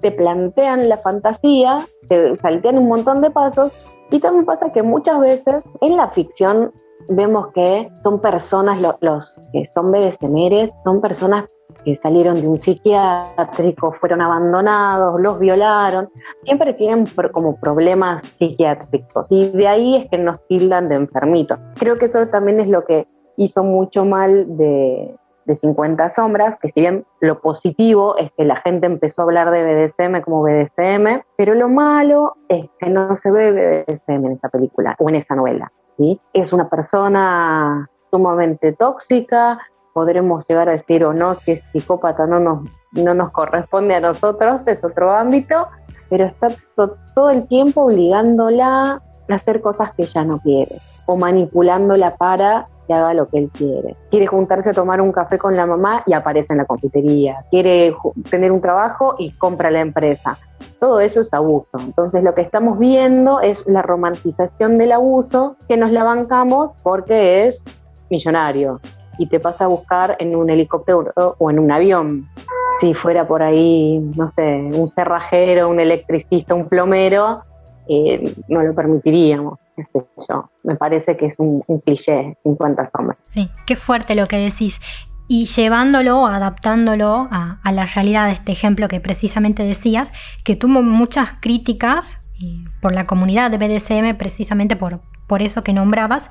te 0.00 0.10
plantean 0.12 0.88
la 0.88 0.98
fantasía 0.98 1.86
se 2.08 2.36
saltean 2.36 2.78
un 2.78 2.88
montón 2.88 3.20
de 3.20 3.30
pasos 3.30 3.72
y 4.10 4.18
también 4.18 4.44
pasa 4.44 4.70
que 4.70 4.82
muchas 4.82 5.20
veces 5.20 5.64
en 5.80 5.96
la 5.96 6.08
ficción 6.10 6.72
vemos 7.08 7.48
que 7.54 7.88
son 8.02 8.20
personas, 8.20 8.80
los, 9.00 9.40
que 9.52 9.64
son 9.66 9.90
BDSMeres, 9.92 10.70
son 10.84 11.00
personas 11.00 11.44
que 11.84 11.96
salieron 11.96 12.40
de 12.40 12.48
un 12.48 12.58
psiquiátrico, 12.58 13.92
fueron 13.92 14.20
abandonados, 14.20 15.20
los 15.20 15.38
violaron, 15.38 16.10
siempre 16.44 16.72
tienen 16.74 17.06
como 17.32 17.56
problemas 17.56 18.24
psiquiátricos 18.38 19.28
y 19.30 19.50
de 19.50 19.68
ahí 19.68 19.96
es 19.96 20.10
que 20.10 20.18
nos 20.18 20.44
tildan 20.48 20.88
de 20.88 20.96
enfermitos. 20.96 21.58
Creo 21.76 21.98
que 21.98 22.06
eso 22.06 22.26
también 22.28 22.60
es 22.60 22.68
lo 22.68 22.84
que 22.84 23.06
hizo 23.36 23.64
mucho 23.64 24.04
mal 24.04 24.56
de, 24.56 25.16
de 25.50 25.56
50 25.56 26.08
sombras, 26.10 26.56
que 26.56 26.68
si 26.68 26.80
bien 26.80 27.04
lo 27.18 27.40
positivo 27.40 28.16
es 28.16 28.30
que 28.36 28.44
la 28.44 28.56
gente 28.56 28.86
empezó 28.86 29.22
a 29.22 29.24
hablar 29.24 29.50
de 29.50 29.64
BDSM 29.64 30.22
como 30.22 30.42
BDSM, 30.42 31.22
pero 31.36 31.54
lo 31.54 31.68
malo 31.68 32.36
es 32.48 32.70
que 32.78 32.88
no 32.88 33.16
se 33.16 33.32
ve 33.32 33.84
BDSM 33.84 34.26
en 34.26 34.32
esa 34.32 34.48
película 34.48 34.94
o 35.00 35.08
en 35.08 35.16
esa 35.16 35.34
novela. 35.34 35.72
¿sí? 35.98 36.20
Es 36.32 36.52
una 36.52 36.68
persona 36.68 37.90
sumamente 38.12 38.72
tóxica, 38.72 39.58
podremos 39.92 40.46
llegar 40.46 40.68
a 40.68 40.72
decir 40.72 41.04
o 41.04 41.12
no 41.12 41.34
si 41.34 41.52
es 41.52 41.64
psicópata 41.72 42.26
no 42.26 42.38
nos, 42.38 42.70
no 42.92 43.12
nos 43.12 43.30
corresponde 43.30 43.96
a 43.96 44.00
nosotros, 44.00 44.68
es 44.68 44.84
otro 44.84 45.12
ámbito, 45.12 45.66
pero 46.10 46.26
está 46.26 46.48
todo 47.16 47.30
el 47.30 47.48
tiempo 47.48 47.86
obligándola 47.86 49.02
hacer 49.32 49.60
cosas 49.60 49.94
que 49.94 50.02
ella 50.02 50.24
no 50.24 50.38
quiere 50.40 50.76
o 51.10 51.16
manipulándola 51.16 52.14
para 52.14 52.66
que 52.86 52.94
haga 52.94 53.14
lo 53.14 53.26
que 53.28 53.38
él 53.38 53.50
quiere. 53.52 53.96
Quiere 54.10 54.28
juntarse 54.28 54.70
a 54.70 54.72
tomar 54.72 55.00
un 55.00 55.10
café 55.10 55.38
con 55.38 55.56
la 55.56 55.66
mamá 55.66 56.04
y 56.06 56.12
aparece 56.12 56.52
en 56.52 56.58
la 56.58 56.64
confitería. 56.64 57.34
Quiere 57.50 57.92
tener 58.30 58.52
un 58.52 58.60
trabajo 58.60 59.14
y 59.18 59.32
compra 59.32 59.72
la 59.72 59.80
empresa. 59.80 60.38
Todo 60.78 61.00
eso 61.00 61.20
es 61.20 61.34
abuso. 61.34 61.78
Entonces 61.80 62.22
lo 62.22 62.34
que 62.34 62.42
estamos 62.42 62.78
viendo 62.78 63.40
es 63.40 63.66
la 63.66 63.82
romantización 63.82 64.78
del 64.78 64.92
abuso 64.92 65.56
que 65.66 65.76
nos 65.76 65.92
la 65.92 66.04
bancamos 66.04 66.70
porque 66.82 67.48
es 67.48 67.62
millonario. 68.08 68.80
y 69.18 69.26
te 69.26 69.38
pasa 69.38 69.66
a 69.66 69.68
buscar 69.68 70.16
en 70.18 70.34
un 70.34 70.48
helicóptero 70.48 71.12
o 71.36 71.50
en 71.50 71.58
un 71.58 71.70
avión. 71.70 72.26
Si 72.80 72.94
fuera 72.94 73.24
por 73.24 73.42
ahí, 73.42 73.98
no 74.16 74.30
sé, 74.30 74.70
un 74.72 74.88
cerrajero, 74.88 75.68
un 75.68 75.78
electricista, 75.78 76.54
un 76.54 76.66
plomero, 76.66 77.36
eh, 77.90 78.34
no 78.46 78.62
lo 78.62 78.72
permitiríamos. 78.72 79.58
Yo. 80.28 80.50
Me 80.62 80.76
parece 80.76 81.16
que 81.16 81.26
es 81.26 81.36
un, 81.38 81.62
cliché 81.84 82.36
50 82.44 82.90
sombras. 82.94 83.18
Sí, 83.24 83.50
qué 83.66 83.74
fuerte 83.74 84.14
lo 84.14 84.26
que 84.26 84.36
decís. 84.36 84.80
Y 85.26 85.46
llevándolo, 85.46 86.26
adaptándolo 86.26 87.28
a, 87.30 87.58
la 87.72 87.86
realidad 87.86 88.26
de 88.26 88.32
este 88.32 88.52
ejemplo 88.52 88.86
que 88.86 89.00
precisamente 89.00 89.64
decías, 89.64 90.12
que 90.44 90.54
tuvo 90.54 90.82
muchas 90.82 91.34
críticas 91.40 92.18
por 92.80 92.94
la 92.94 93.06
comunidad 93.06 93.50
de 93.50 93.58
BDSM, 93.58 94.16
precisamente 94.16 94.76
por, 94.76 95.00
por 95.26 95.42
eso 95.42 95.64
que 95.64 95.72
nombrabas. 95.72 96.30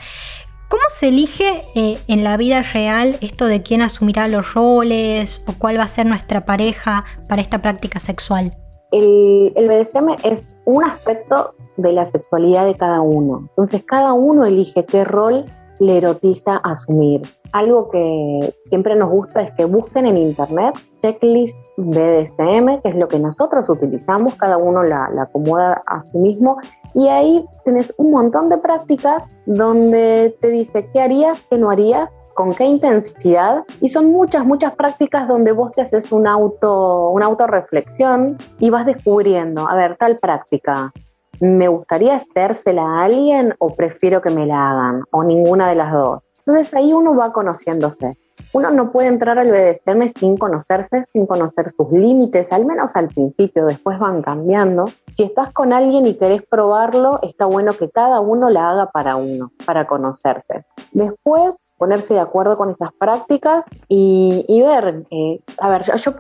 ¿Cómo 0.70 0.84
se 0.90 1.10
elige 1.10 1.62
eh, 1.76 1.98
en 2.08 2.24
la 2.24 2.38
vida 2.38 2.62
real 2.62 3.18
esto 3.22 3.48
de 3.48 3.64
quién 3.64 3.82
asumirá 3.82 4.28
los 4.28 4.54
roles 4.54 5.42
o 5.48 5.54
cuál 5.54 5.80
va 5.80 5.84
a 5.84 5.88
ser 5.88 6.06
nuestra 6.06 6.46
pareja 6.46 7.06
para 7.28 7.42
esta 7.42 7.62
práctica 7.62 8.00
sexual? 8.00 8.56
El, 8.92 9.54
el 9.56 9.68
BDSM 9.68 10.16
es 10.24 10.46
un 10.66 10.84
aspecto 10.84 11.54
de 11.78 11.94
la 11.94 12.06
sexualidad 12.06 12.66
de 12.66 12.76
cada 12.76 13.02
uno. 13.02 13.40
Entonces 13.42 13.84
cada 13.84 14.14
uno 14.14 14.46
elige 14.46 14.86
qué 14.86 15.04
rol 15.04 15.46
le 15.80 15.98
erotiza 15.98 16.58
asumir. 16.58 17.22
Algo 17.52 17.90
que 17.90 18.54
siempre 18.70 18.96
nos 18.96 19.10
gusta 19.10 19.42
es 19.42 19.52
que 19.54 19.66
busquen 19.66 20.06
en 20.06 20.18
internet 20.18 20.76
checklist 21.00 21.58
BDSM, 21.78 22.82
que 22.82 22.90
es 22.90 22.96
lo 22.96 23.08
que 23.08 23.20
nosotros 23.20 23.70
utilizamos, 23.70 24.36
cada 24.36 24.58
uno 24.58 24.84
la, 24.84 25.10
acomoda 25.20 25.82
a 25.88 26.02
sí 26.04 26.20
mismo 26.20 26.58
y 26.94 27.08
ahí 27.08 27.46
tenés 27.66 27.94
un 27.98 28.12
montón 28.12 28.50
de 28.50 28.58
prácticas 28.58 29.36
donde 29.46 30.36
te 30.42 30.50
dice 30.50 30.90
qué 30.94 31.02
harías, 31.02 31.44
qué 31.50 31.58
no 31.58 31.72
harías, 31.72 32.22
con 32.36 32.54
qué 32.54 32.66
intensidad 32.66 33.64
y 33.82 33.88
son 33.90 34.12
muchas, 34.12 34.46
muchas 34.46 34.76
prácticas 34.76 35.28
donde 35.28 35.52
vos 35.52 35.72
te 35.72 35.82
haces 35.82 36.12
un 36.12 36.28
auto, 36.28 37.10
una 37.10 37.26
autorreflexión 37.26 38.38
y 38.60 38.70
vas 38.70 38.86
descubriendo, 38.86 39.68
a 39.68 39.76
ver, 39.76 39.98
tal 39.98 40.18
práctica, 40.18 40.92
¿me 41.40 41.68
gustaría 41.68 42.16
hacérsela 42.16 42.84
a 42.84 43.06
alguien 43.06 43.56
o 43.60 43.76
prefiero 43.76 44.22
que 44.22 44.30
me 44.30 44.46
la 44.46 44.58
hagan? 44.58 45.04
O 45.12 45.24
ninguna 45.24 45.70
de 45.70 45.76
las 45.76 45.92
dos. 45.92 46.29
Entonces 46.40 46.74
ahí 46.74 46.94
uno 46.94 47.16
va 47.16 47.32
conociéndose. 47.32 48.18
Uno 48.54 48.72
no 48.72 48.92
puede 48.92 49.10
entrar 49.10 49.38
al 49.38 49.52
BDSM 49.52 50.08
sin 50.08 50.38
conocerse, 50.38 51.04
sin 51.06 51.28
conocer 51.28 51.70
sus 51.70 51.92
límites, 51.92 52.52
al 52.52 52.66
menos 52.66 52.96
al 52.96 53.08
principio, 53.10 53.66
después 53.66 54.00
van 54.00 54.22
cambiando. 54.22 54.86
Si 55.16 55.24
estás 55.24 55.52
con 55.52 55.74
alguien 55.74 56.08
y 56.08 56.16
querés 56.16 56.42
probarlo, 56.44 57.20
está 57.22 57.46
bueno 57.46 57.74
que 57.74 57.90
cada 57.90 58.22
uno 58.22 58.50
la 58.50 58.72
haga 58.72 58.92
para 58.92 59.18
uno, 59.18 59.52
para 59.66 59.86
conocerse. 59.86 60.66
Después, 60.94 61.66
ponerse 61.78 62.16
de 62.16 62.22
acuerdo 62.22 62.58
con 62.58 62.72
esas 62.72 62.92
prácticas 62.94 63.66
y, 63.88 64.62
ver, 64.66 65.06
eh, 65.12 65.42
a 65.60 65.70
ver, 65.70 65.84
yo, 65.96 66.12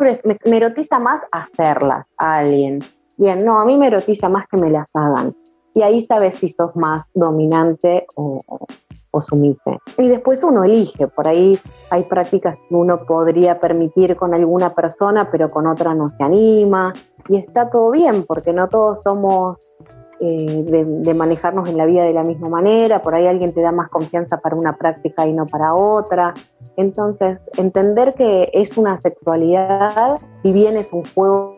me 0.45 0.57
erotiza 0.57 0.99
más 0.99 1.21
hacerlas 1.31 2.05
a 2.17 2.39
alguien 2.39 2.83
bien, 3.19 3.45
no, 3.45 3.59
a 3.59 3.65
mí 3.65 3.77
me 3.77 3.87
erotiza 3.87 4.29
más 4.29 4.47
que 4.47 4.57
me 4.57 4.71
las 4.71 4.95
hagan. 4.95 5.35
Y 5.75 5.81
ahí 5.83 6.01
sabes 6.01 6.35
si 6.35 6.49
sos 6.49 6.75
más 6.75 7.09
dominante 7.13 8.07
o, 8.15 8.41
o, 9.11 9.21
sumise. 9.21 9.77
Y 9.97 10.07
después 10.07 10.43
uno 10.43 10.63
elige, 10.63 11.07
por 11.07 11.27
ahí 11.27 11.59
hay 11.89 12.03
prácticas 12.03 12.57
que 12.67 12.75
uno 12.75 13.05
podría 13.05 13.59
permitir 13.59 14.15
con 14.15 14.33
alguna 14.33 14.73
persona, 14.73 15.29
pero 15.31 15.49
con 15.49 15.67
otra 15.67 15.93
no 15.93 16.09
se 16.09 16.23
anima. 16.23 16.93
Y 17.27 17.37
está 17.37 17.69
todo 17.69 17.91
bien, 17.91 18.23
porque 18.23 18.53
no 18.53 18.69
todos 18.69 19.03
somos 19.03 19.57
eh, 20.21 20.65
de, 20.67 21.13
manejarnos 21.13 21.69
en 21.69 21.77
la 21.77 21.85
vida 21.85 22.03
de 22.03 22.11
la 22.11 22.23
misma 22.23 22.49
manera, 22.49 23.01
por 23.01 23.15
ahí 23.15 23.25
alguien 23.25 23.53
te 23.53 23.61
da 23.61 23.71
más 23.71 23.87
confianza 23.87 24.37
para 24.41 24.57
una 24.57 24.75
práctica 24.75 25.25
y 25.25 25.31
no 25.31 25.45
para 25.45 25.73
otra. 25.73 26.33
Entonces, 26.75 27.39
entender 27.55 28.15
que 28.15 28.49
es 28.53 28.77
una 28.77 28.97
sexualidad, 28.97 30.19
y 30.43 30.51
bien 30.51 30.75
es 30.75 30.91
un 30.91 31.05
juego 31.13 31.55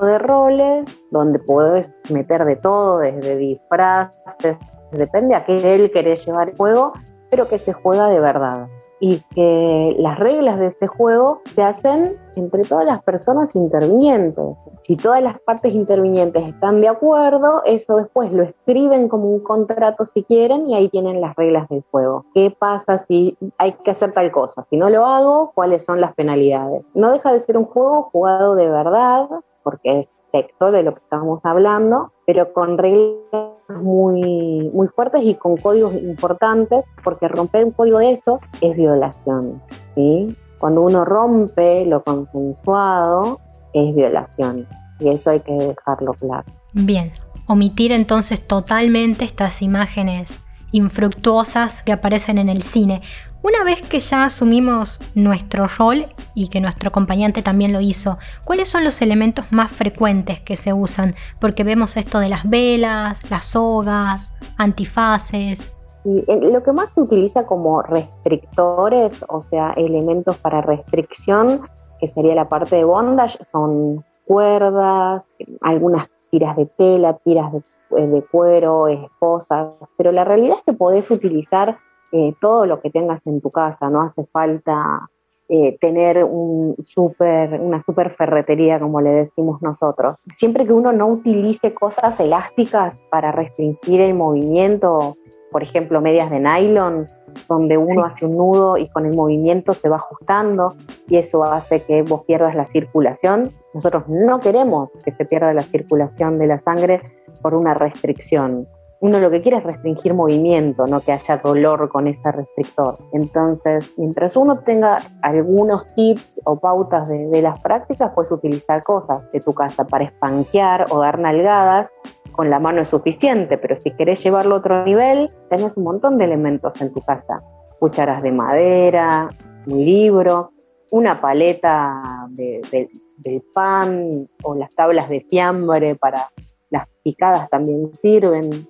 de 0.00 0.18
roles 0.18 1.04
donde 1.10 1.40
puedes 1.40 1.92
meter 2.08 2.44
de 2.44 2.56
todo, 2.56 2.98
desde 2.98 3.36
disfraces, 3.36 4.56
depende 4.92 5.34
a 5.34 5.44
qué 5.44 5.74
él 5.74 5.90
querés 5.90 6.26
llevar 6.26 6.50
el 6.50 6.56
juego, 6.56 6.92
pero 7.30 7.48
que 7.48 7.58
se 7.58 7.72
juega 7.72 8.08
de 8.08 8.20
verdad 8.20 8.68
y 9.00 9.20
que 9.34 9.94
las 9.98 10.18
reglas 10.18 10.58
de 10.58 10.68
este 10.68 10.86
juego 10.86 11.42
se 11.54 11.62
hacen 11.62 12.16
entre 12.34 12.64
todas 12.64 12.86
las 12.86 13.02
personas 13.02 13.54
intervinientes. 13.54 14.44
Si 14.80 14.96
todas 14.96 15.22
las 15.22 15.38
partes 15.40 15.74
intervinientes 15.74 16.48
están 16.48 16.80
de 16.80 16.88
acuerdo, 16.88 17.62
eso 17.64 17.96
después 17.96 18.32
lo 18.32 18.44
escriben 18.44 19.08
como 19.08 19.28
un 19.28 19.40
contrato 19.40 20.04
si 20.04 20.22
quieren 20.22 20.68
y 20.68 20.74
ahí 20.74 20.88
tienen 20.88 21.20
las 21.20 21.34
reglas 21.36 21.68
del 21.68 21.82
juego. 21.90 22.24
¿Qué 22.34 22.54
pasa 22.56 22.96
si 22.98 23.36
hay 23.58 23.72
que 23.72 23.90
hacer 23.90 24.12
tal 24.12 24.30
cosa? 24.30 24.62
Si 24.62 24.76
no 24.76 24.88
lo 24.88 25.04
hago, 25.04 25.52
¿cuáles 25.54 25.84
son 25.84 26.00
las 26.00 26.14
penalidades? 26.14 26.82
No 26.94 27.10
deja 27.10 27.32
de 27.32 27.40
ser 27.40 27.58
un 27.58 27.66
juego 27.66 28.10
jugado 28.12 28.54
de 28.54 28.68
verdad, 28.68 29.28
porque 29.62 29.98
es 29.98 30.10
texto 30.32 30.70
de 30.70 30.82
lo 30.82 30.94
que 30.94 31.00
estamos 31.00 31.40
hablando, 31.44 32.12
pero 32.26 32.52
con 32.52 32.78
reglas 32.78 33.52
muy, 33.68 34.70
muy 34.72 34.88
fuertes 34.88 35.22
y 35.24 35.34
con 35.34 35.56
códigos 35.56 35.94
importantes, 35.94 36.82
porque 37.02 37.28
romper 37.28 37.64
un 37.64 37.70
código 37.72 37.98
de 37.98 38.12
esos 38.12 38.40
es 38.60 38.76
violación, 38.76 39.62
¿sí? 39.94 40.36
Cuando 40.58 40.82
uno 40.82 41.04
rompe 41.04 41.84
lo 41.86 42.02
consensuado, 42.02 43.40
es 43.72 43.94
violación, 43.94 44.66
y 45.00 45.10
eso 45.10 45.30
hay 45.30 45.40
que 45.40 45.52
dejarlo 45.52 46.12
claro. 46.14 46.46
Bien, 46.72 47.12
omitir 47.46 47.92
entonces 47.92 48.46
totalmente 48.46 49.24
estas 49.24 49.62
imágenes 49.62 50.40
infructuosas 50.72 51.82
que 51.82 51.92
aparecen 51.92 52.38
en 52.38 52.48
el 52.48 52.62
cine. 52.62 53.02
Una 53.42 53.64
vez 53.64 53.82
que 53.82 54.00
ya 54.00 54.24
asumimos 54.24 55.00
nuestro 55.14 55.66
rol 55.66 56.06
y 56.36 56.48
que 56.48 56.60
nuestro 56.60 56.90
acompañante 56.90 57.40
también 57.40 57.72
lo 57.72 57.80
hizo, 57.80 58.18
¿cuáles 58.44 58.68
son 58.68 58.84
los 58.84 59.00
elementos 59.00 59.50
más 59.52 59.72
frecuentes 59.72 60.38
que 60.38 60.54
se 60.54 60.74
usan? 60.74 61.14
Porque 61.40 61.64
vemos 61.64 61.96
esto 61.96 62.18
de 62.18 62.28
las 62.28 62.48
velas, 62.48 63.18
las 63.30 63.46
sogas, 63.46 64.30
antifaces. 64.58 65.74
Lo 66.04 66.62
que 66.62 66.72
más 66.72 66.92
se 66.92 67.00
utiliza 67.00 67.46
como 67.46 67.80
restrictores, 67.80 69.24
o 69.28 69.40
sea, 69.40 69.70
elementos 69.76 70.36
para 70.36 70.60
restricción, 70.60 71.62
que 71.98 72.06
sería 72.06 72.34
la 72.34 72.50
parte 72.50 72.76
de 72.76 72.84
bondage, 72.84 73.42
son 73.46 74.04
cuerdas, 74.26 75.22
algunas 75.62 76.06
tiras 76.30 76.54
de 76.54 76.66
tela, 76.66 77.16
tiras 77.24 77.50
de, 77.50 77.62
eh, 77.96 78.24
cuero, 78.30 78.88
esposas, 78.88 79.68
pero 79.96 80.12
la 80.12 80.24
realidad 80.24 80.58
es 80.58 80.64
que 80.64 80.74
podés 80.74 81.10
utilizar 81.10 81.78
eh, 82.12 82.34
todo 82.42 82.66
lo 82.66 82.82
que 82.82 82.90
tengas 82.90 83.26
en 83.26 83.40
tu 83.40 83.50
casa, 83.50 83.88
no 83.88 84.02
hace 84.02 84.26
falta 84.26 85.08
eh, 85.48 85.78
tener 85.80 86.24
un 86.24 86.74
super, 86.80 87.60
una 87.60 87.80
super 87.80 88.12
ferretería, 88.12 88.80
como 88.80 89.00
le 89.00 89.10
decimos 89.10 89.62
nosotros. 89.62 90.16
Siempre 90.30 90.66
que 90.66 90.72
uno 90.72 90.92
no 90.92 91.06
utilice 91.06 91.72
cosas 91.72 92.18
elásticas 92.18 92.96
para 93.10 93.30
restringir 93.30 94.00
el 94.00 94.14
movimiento, 94.14 95.16
por 95.52 95.62
ejemplo, 95.62 96.00
medias 96.00 96.30
de 96.30 96.40
nylon, 96.40 97.06
donde 97.48 97.78
uno 97.78 98.04
hace 98.04 98.26
un 98.26 98.36
nudo 98.36 98.76
y 98.76 98.88
con 98.88 99.06
el 99.06 99.14
movimiento 99.14 99.74
se 99.74 99.88
va 99.88 99.96
ajustando 99.96 100.74
y 101.08 101.16
eso 101.16 101.44
hace 101.44 101.82
que 101.82 102.02
vos 102.02 102.24
pierdas 102.24 102.54
la 102.54 102.66
circulación. 102.66 103.52
Nosotros 103.72 104.04
no 104.08 104.40
queremos 104.40 104.90
que 105.04 105.12
se 105.12 105.24
pierda 105.24 105.52
la 105.52 105.62
circulación 105.62 106.38
de 106.38 106.48
la 106.48 106.58
sangre 106.58 107.02
por 107.40 107.54
una 107.54 107.74
restricción 107.74 108.66
uno 109.00 109.18
lo 109.20 109.30
que 109.30 109.40
quiere 109.40 109.58
es 109.58 109.64
restringir 109.64 110.14
movimiento, 110.14 110.86
no 110.86 111.00
que 111.00 111.12
haya 111.12 111.36
dolor 111.36 111.88
con 111.88 112.06
ese 112.06 112.32
restrictor. 112.32 112.96
Entonces, 113.12 113.92
mientras 113.96 114.36
uno 114.36 114.60
tenga 114.60 114.98
algunos 115.22 115.86
tips 115.94 116.40
o 116.44 116.58
pautas 116.58 117.08
de, 117.08 117.42
las 117.42 117.60
prácticas, 117.60 118.12
puedes 118.14 118.32
utilizar 118.32 118.82
cosas 118.82 119.30
de 119.32 119.40
tu 119.40 119.52
casa 119.52 119.86
para 119.86 120.04
espanquear 120.04 120.86
o 120.90 121.00
dar 121.00 121.18
nalgadas. 121.18 121.92
Con 122.32 122.50
la 122.50 122.58
mano 122.58 122.82
es 122.82 122.88
suficiente, 122.88 123.58
pero 123.58 123.76
si 123.76 123.90
querés 123.92 124.22
llevarlo 124.22 124.56
a 124.56 124.58
otro 124.58 124.84
nivel, 124.84 125.30
tenés 125.50 125.76
un 125.76 125.84
montón 125.84 126.16
de 126.16 126.24
elementos 126.24 126.80
en 126.80 126.92
tu 126.92 127.00
casa. 127.00 127.42
Cucharas 127.78 128.22
de 128.22 128.32
madera, 128.32 129.30
un 129.66 129.78
libro, 129.78 130.52
una 130.90 131.18
paleta 131.18 132.28
de, 132.30 132.88
del 133.18 133.42
pan 133.52 134.28
o 134.42 134.54
las 134.54 134.74
tablas 134.74 135.08
de 135.08 135.20
fiambre 135.28 135.94
para 135.94 136.30
las 136.70 136.86
picadas 137.02 137.48
también 137.50 137.90
sirven. 138.00 138.66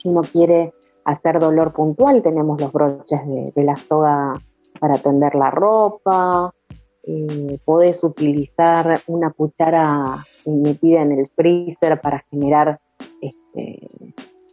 Si 0.00 0.08
uno 0.08 0.22
quiere 0.22 0.72
hacer 1.04 1.38
dolor 1.38 1.74
puntual, 1.74 2.22
tenemos 2.22 2.58
los 2.58 2.72
broches 2.72 3.20
de, 3.26 3.62
la 3.62 3.76
soga 3.76 4.32
para 4.78 4.96
tender 4.96 5.34
la 5.34 5.50
ropa. 5.50 6.54
Eh, 7.02 7.58
podés 7.66 8.02
utilizar 8.02 8.98
una 9.08 9.30
cuchara 9.30 10.16
metida 10.46 11.02
en 11.02 11.12
el 11.12 11.26
freezer 11.26 12.00
para 12.00 12.24
generar 12.30 12.80
este, 13.20 13.88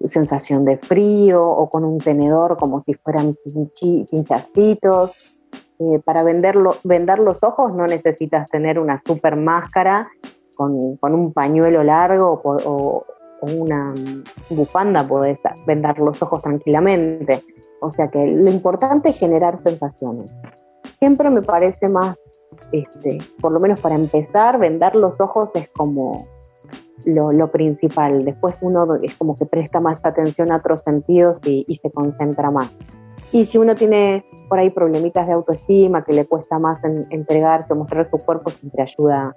sensación 0.06 0.66
de 0.66 0.77
frío 0.77 1.42
o 1.42 1.70
con 1.70 1.86
un 1.86 2.00
tenedor 2.00 2.58
como 2.58 2.82
si 2.82 2.94
fueran 2.96 3.38
pinchacitos. 4.12 5.38
Eh, 5.80 6.01
para 6.04 6.24
venderlo, 6.24 6.75
vendar 6.84 7.20
los 7.20 7.44
ojos 7.44 7.74
no 7.74 7.88
necesitas 7.88 8.50
tener 8.50 8.80
una 8.80 9.00
super 9.00 9.39
máscara 9.39 10.10
con, 10.58 10.98
un 11.01 11.34
pañuelo 11.34 11.84
largo 11.84 12.42
o, 12.44 13.06
una 13.41 13.94
bufanda 14.50 15.08
podés 15.08 15.38
vendar 15.65 16.00
los 16.00 16.22
ojos 16.22 16.41
tranquilamente. 16.41 17.44
O 17.82 17.91
sea 17.91 18.08
que 18.10 18.25
lo 18.25 18.50
importante 18.50 19.10
es 19.10 19.20
generar 19.20 19.62
sensaciones. 19.63 20.34
Siempre 21.00 21.29
me 21.29 21.41
parece 21.41 21.88
más, 21.89 22.17
este, 22.72 23.20
por 23.39 23.53
lo 23.53 23.60
menos 23.60 23.82
para 23.82 23.96
empezar, 23.96 24.58
vendar 24.58 24.96
los 24.96 25.22
ojos 25.22 25.56
es 25.56 25.70
como 25.70 26.27
lo, 27.06 27.51
principal. 27.51 28.25
Después 28.25 28.58
uno 28.62 28.96
es 29.01 29.15
como 29.15 29.36
que 29.36 29.46
presta 29.46 29.79
más 29.79 30.03
atención 30.03 30.51
a 30.51 30.58
otros 30.58 30.84
sentidos 30.84 31.39
y, 31.46 31.65
se 31.82 31.91
concentra 31.91 32.51
más. 32.51 32.72
Y 33.32 33.46
si 33.46 33.58
uno 33.58 33.75
tiene 33.75 34.25
por 34.48 34.60
ahí 34.60 34.70
problemitas 34.70 35.27
de 35.27 35.34
autoestima, 35.34 36.03
que 36.03 36.13
le 36.13 36.25
cuesta 36.25 36.60
más 36.60 36.77
entregarse 37.10 37.74
o 37.74 37.75
mostrar 37.75 38.10
su 38.10 38.17
cuerpo, 38.17 38.50
siempre 38.50 38.84
ayuda 38.84 39.36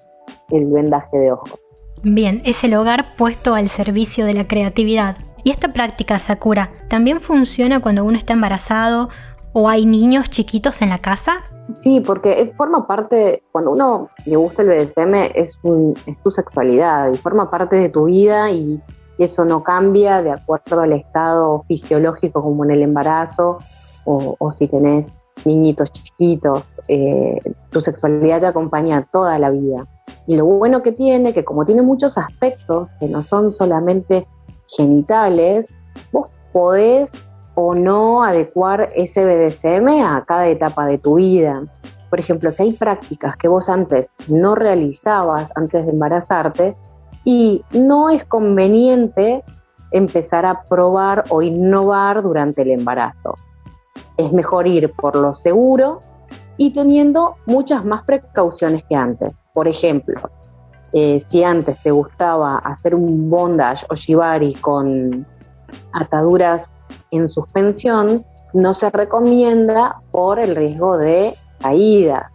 el 0.50 0.66
vendaje 0.66 1.18
de 1.18 1.32
ojos. 1.32 1.58
Bien, 2.02 2.40
es 2.46 2.64
el 2.64 2.74
hogar 2.74 3.14
puesto 3.16 3.54
al 3.54 3.68
servicio 3.68 4.24
de 4.24 4.32
la 4.32 4.48
creatividad. 4.48 5.16
¿Y 5.44 5.50
esta 5.50 5.72
práctica, 5.72 6.18
Sakura, 6.18 6.70
también 6.88 7.20
funciona 7.20 7.80
cuando 7.80 8.04
uno 8.04 8.16
está 8.16 8.32
embarazado 8.32 9.08
o 9.52 9.68
hay 9.68 9.84
niños 9.84 10.30
chiquitos 10.30 10.80
en 10.80 10.90
la 10.90 10.98
casa? 10.98 11.44
Sí, 11.78 12.00
porque 12.00 12.52
forma 12.56 12.86
parte, 12.86 13.42
cuando 13.52 13.72
uno 13.72 14.08
le 14.24 14.36
gusta 14.36 14.62
el 14.62 14.68
BDSM, 14.68 15.14
es, 15.34 15.60
tu 15.60 16.30
sexualidad 16.30 17.12
y 17.12 17.16
forma 17.18 17.50
parte 17.50 17.76
de 17.76 17.88
tu 17.88 18.06
vida 18.06 18.50
y 18.50 18.80
eso 19.18 19.44
no 19.44 19.62
cambia 19.62 20.22
de 20.22 20.30
acuerdo 20.30 20.80
al 20.80 20.92
estado 20.92 21.64
fisiológico 21.68 22.40
como 22.40 22.64
en 22.64 22.70
el 22.70 22.82
embarazo 22.82 23.58
o, 24.04 24.50
si 24.50 24.66
tenés 24.66 25.14
niñitos 25.44 25.92
chiquitos. 25.92 26.64
Eh, 26.88 27.38
tu 27.70 27.80
sexualidad 27.80 28.40
te 28.40 28.46
acompaña 28.46 29.06
toda 29.12 29.38
la 29.38 29.50
vida. 29.50 29.86
Y 30.26 30.36
lo 30.36 30.44
bueno 30.44 30.82
que 30.82 30.92
tiene, 30.92 31.32
que 31.32 31.44
como 31.44 31.64
tiene 31.64 31.82
muchos 31.82 32.18
aspectos 32.18 32.92
que 33.00 33.08
no 33.08 33.22
son 33.22 33.50
solamente 33.50 34.26
genitales, 34.68 35.68
vos 36.12 36.30
podés 36.52 37.12
o 37.54 37.74
no 37.74 38.22
adecuar 38.22 38.88
ese 38.94 39.24
BDSM 39.24 39.88
a 40.04 40.24
cada 40.26 40.48
etapa 40.48 40.86
de 40.86 40.98
tu 40.98 41.16
vida. 41.16 41.62
Por 42.08 42.18
ejemplo, 42.18 42.50
si 42.50 42.64
hay 42.64 42.72
prácticas 42.72 43.36
que 43.36 43.48
vos 43.48 43.68
antes 43.68 44.10
no 44.28 44.54
realizabas 44.54 45.50
antes 45.54 45.86
de 45.86 45.92
embarazarte 45.92 46.76
y 47.24 47.64
no 47.72 48.10
es 48.10 48.24
conveniente 48.24 49.44
empezar 49.92 50.46
a 50.46 50.62
probar 50.62 51.24
o 51.28 51.42
innovar 51.42 52.22
durante 52.22 52.62
el 52.62 52.70
embarazo. 52.70 53.34
Es 54.16 54.32
mejor 54.32 54.66
ir 54.66 54.92
por 54.92 55.16
lo 55.16 55.34
seguro 55.34 56.00
y 56.56 56.72
teniendo 56.72 57.36
muchas 57.46 57.84
más 57.84 58.04
precauciones 58.04 58.84
que 58.84 58.94
antes. 58.94 59.32
Por 59.52 59.68
ejemplo, 59.68 60.20
eh, 60.92 61.20
si 61.20 61.44
antes 61.44 61.82
te 61.82 61.90
gustaba 61.90 62.58
hacer 62.58 62.94
un 62.94 63.30
bondage 63.30 63.86
o 63.90 63.94
shibari 63.94 64.54
con 64.54 65.26
ataduras 65.92 66.72
en 67.10 67.28
suspensión, 67.28 68.24
no 68.52 68.74
se 68.74 68.90
recomienda 68.90 70.00
por 70.10 70.40
el 70.40 70.56
riesgo 70.56 70.98
de 70.98 71.34
caída. 71.60 72.32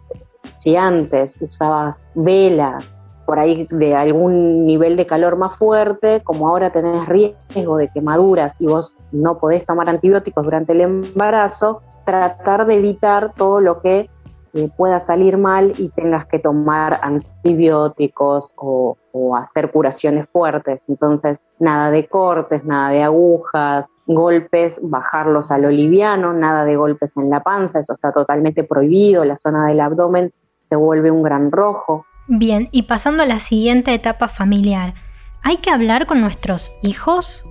Si 0.54 0.76
antes 0.76 1.36
usabas 1.40 2.08
vela 2.14 2.78
por 3.26 3.38
ahí 3.38 3.66
de 3.70 3.94
algún 3.94 4.66
nivel 4.66 4.96
de 4.96 5.06
calor 5.06 5.36
más 5.36 5.56
fuerte, 5.56 6.22
como 6.22 6.48
ahora 6.48 6.70
tenés 6.70 7.06
riesgo 7.06 7.76
de 7.76 7.88
quemaduras 7.88 8.56
y 8.60 8.66
vos 8.66 8.96
no 9.10 9.38
podés 9.38 9.66
tomar 9.66 9.90
antibióticos 9.90 10.44
durante 10.44 10.72
el 10.72 10.80
embarazo, 10.82 11.82
tratar 12.04 12.66
de 12.66 12.74
evitar 12.74 13.34
todo 13.34 13.60
lo 13.60 13.82
que 13.82 14.08
pueda 14.76 15.00
salir 15.00 15.36
mal 15.36 15.72
y 15.78 15.88
tengas 15.90 16.26
que 16.26 16.38
tomar 16.38 16.98
antibióticos 17.02 18.52
o, 18.56 18.96
hacer 19.34 19.70
curaciones 19.70 20.26
fuertes. 20.30 20.84
Entonces, 20.88 21.46
nada 21.58 21.90
de 21.90 22.06
cortes, 22.06 22.64
nada 22.64 22.90
de 22.90 23.02
agujas, 23.02 23.88
golpes, 24.06 24.78
bajarlos 24.82 25.50
a 25.50 25.58
lo 25.58 25.70
liviano, 25.70 26.34
nada 26.34 26.66
de 26.66 26.76
golpes 26.76 27.16
en 27.16 27.30
la 27.30 27.42
panza, 27.42 27.80
eso 27.80 27.94
está 27.94 28.12
totalmente 28.12 28.62
prohibido, 28.62 29.24
la 29.24 29.36
zona 29.36 29.66
del 29.66 29.80
abdomen 29.80 30.34
se 30.66 30.76
vuelve 30.76 31.10
un 31.10 31.22
gran 31.22 31.50
rojo. 31.50 32.04
Bien, 32.28 32.68
y 32.72 32.82
pasando 32.82 33.22
a 33.22 33.26
la 33.26 33.38
siguiente 33.38 33.94
etapa 33.94 34.28
familiar, 34.28 34.94
¿hay 35.42 35.58
que 35.58 35.70
hablar 35.70 36.06
con 36.06 36.20
nuestros 36.20 36.70
hijos 36.82 37.42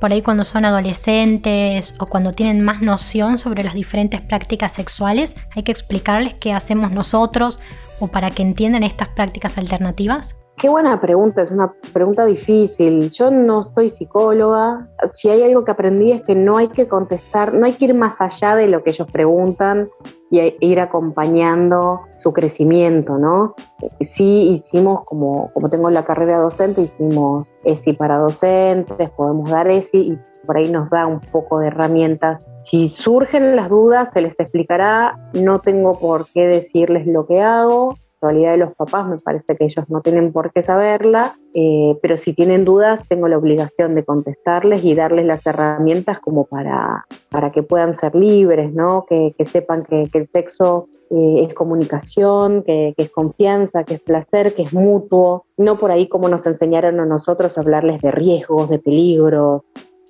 por 0.00 0.12
ahí 0.12 0.22
cuando 0.22 0.44
son 0.44 0.64
adolescentes 0.64 1.94
o 1.98 2.06
cuando 2.06 2.32
tienen 2.32 2.60
más 2.60 2.82
noción 2.82 3.38
sobre 3.38 3.64
las 3.64 3.74
diferentes 3.74 4.24
prácticas 4.24 4.72
sexuales, 4.72 5.34
hay 5.54 5.62
que 5.62 5.72
explicarles 5.72 6.34
qué 6.34 6.52
hacemos 6.52 6.90
nosotros 6.90 7.58
o 8.00 8.08
para 8.08 8.30
que 8.30 8.42
entiendan 8.42 8.82
estas 8.82 9.08
prácticas 9.08 9.58
alternativas? 9.58 10.34
Qué 10.56 10.68
buena 10.68 11.00
pregunta, 11.00 11.42
es 11.42 11.50
una 11.50 11.74
pregunta 11.92 12.24
difícil. 12.24 13.10
Yo 13.10 13.30
no 13.30 13.62
soy 13.62 13.88
psicóloga. 13.88 14.88
Si 15.12 15.28
hay 15.28 15.42
algo 15.42 15.64
que 15.64 15.72
aprendí 15.72 16.12
es 16.12 16.22
que 16.22 16.34
no 16.34 16.56
hay 16.56 16.68
que 16.68 16.86
contestar, 16.86 17.52
no 17.54 17.66
hay 17.66 17.72
que 17.72 17.86
ir 17.86 17.94
más 17.94 18.20
allá 18.20 18.54
de 18.54 18.68
lo 18.68 18.82
que 18.82 18.90
ellos 18.90 19.08
preguntan 19.10 19.90
y 20.30 20.54
ir 20.60 20.80
acompañando 20.80 22.02
su 22.16 22.32
crecimiento, 22.32 23.18
¿no? 23.18 23.54
Sí 24.00 24.50
hicimos, 24.50 25.02
como, 25.02 25.50
como 25.52 25.68
tengo 25.68 25.90
la 25.90 26.04
carrera 26.04 26.38
docente, 26.38 26.82
hicimos 26.82 27.54
ESI 27.64 27.92
para 27.94 28.18
docentes, 28.18 29.10
podemos 29.10 29.50
dar 29.50 29.68
ESI 29.68 29.98
y 29.98 30.18
por 30.46 30.56
ahí 30.56 30.70
nos 30.70 30.88
da 30.90 31.06
un 31.06 31.20
poco 31.20 31.58
de 31.58 31.68
herramientas. 31.68 32.46
Si 32.62 32.88
surgen 32.88 33.56
las 33.56 33.68
dudas, 33.68 34.12
se 34.12 34.20
les 34.20 34.38
explicará, 34.38 35.18
no 35.32 35.60
tengo 35.60 35.98
por 35.98 36.26
qué 36.32 36.46
decirles 36.46 37.06
lo 37.06 37.26
que 37.26 37.40
hago, 37.40 37.96
de 38.28 38.56
los 38.56 38.74
papás, 38.74 39.08
me 39.08 39.18
parece 39.18 39.56
que 39.56 39.64
ellos 39.64 39.84
no 39.88 40.00
tienen 40.00 40.32
por 40.32 40.52
qué 40.52 40.62
saberla, 40.62 41.36
eh, 41.54 41.98
pero 42.02 42.16
si 42.16 42.32
tienen 42.32 42.64
dudas, 42.64 43.06
tengo 43.08 43.28
la 43.28 43.38
obligación 43.38 43.94
de 43.94 44.04
contestarles 44.04 44.84
y 44.84 44.94
darles 44.94 45.26
las 45.26 45.46
herramientas 45.46 46.18
como 46.18 46.44
para, 46.44 47.04
para 47.30 47.52
que 47.52 47.62
puedan 47.62 47.94
ser 47.94 48.14
libres, 48.14 48.72
¿no? 48.72 49.06
que, 49.08 49.34
sepan 49.44 49.84
que, 49.84 50.08
el 50.12 50.26
sexo 50.26 50.88
eh, 51.10 51.46
es 51.46 51.54
comunicación, 51.54 52.62
que, 52.62 52.94
es 52.96 53.10
confianza, 53.10 53.84
que 53.84 53.94
es 53.94 54.00
placer, 54.00 54.54
que 54.54 54.62
es 54.62 54.72
mutuo, 54.72 55.44
no 55.56 55.76
por 55.76 55.90
ahí 55.90 56.08
como 56.08 56.28
nos 56.28 56.46
enseñaron 56.46 57.00
a 57.00 57.06
nosotros 57.06 57.58
hablarles 57.58 58.00
de 58.00 58.10
riesgos, 58.10 58.68
de 58.68 58.78
peligros, 58.78 59.64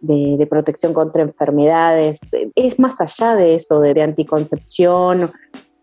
de, 0.06 0.46
protección 0.48 0.92
contra 0.92 1.22
enfermedades. 1.22 2.20
Es 2.54 2.78
más 2.78 3.00
allá 3.00 3.34
de 3.34 3.54
eso, 3.54 3.80
de, 3.80 4.00
anticoncepción 4.02 5.30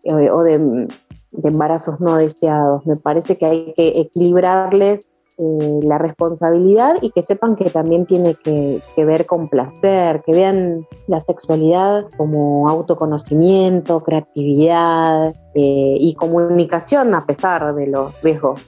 eh, 0.04 0.30
o 0.30 0.42
de 0.42 0.88
de 1.32 1.48
embarazos 1.48 2.00
no 2.00 2.16
deseados. 2.16 2.86
Me 2.86 2.96
parece 2.96 3.36
que 3.36 3.46
hay 3.46 3.72
que 3.74 4.00
equilibrarles 4.00 5.08
eh, 5.38 5.80
la 5.82 5.96
responsabilidad 5.96 6.96
y 7.00 7.10
que 7.10 7.22
sepan 7.22 7.56
que 7.56 7.70
también 7.70 8.04
tiene 8.04 8.34
que, 8.34 8.80
ver 8.98 9.24
con 9.24 9.48
placer, 9.48 10.22
que 10.24 10.32
vean 10.32 10.86
la 11.06 11.20
sexualidad 11.20 12.06
como 12.18 12.68
autoconocimiento, 12.68 14.02
creatividad 14.02 15.30
eh, 15.54 15.94
y 15.98 16.14
comunicación 16.14 17.14
a 17.14 17.24
pesar 17.24 17.74
de 17.74 17.86
los 17.86 18.20
riesgos 18.22 18.60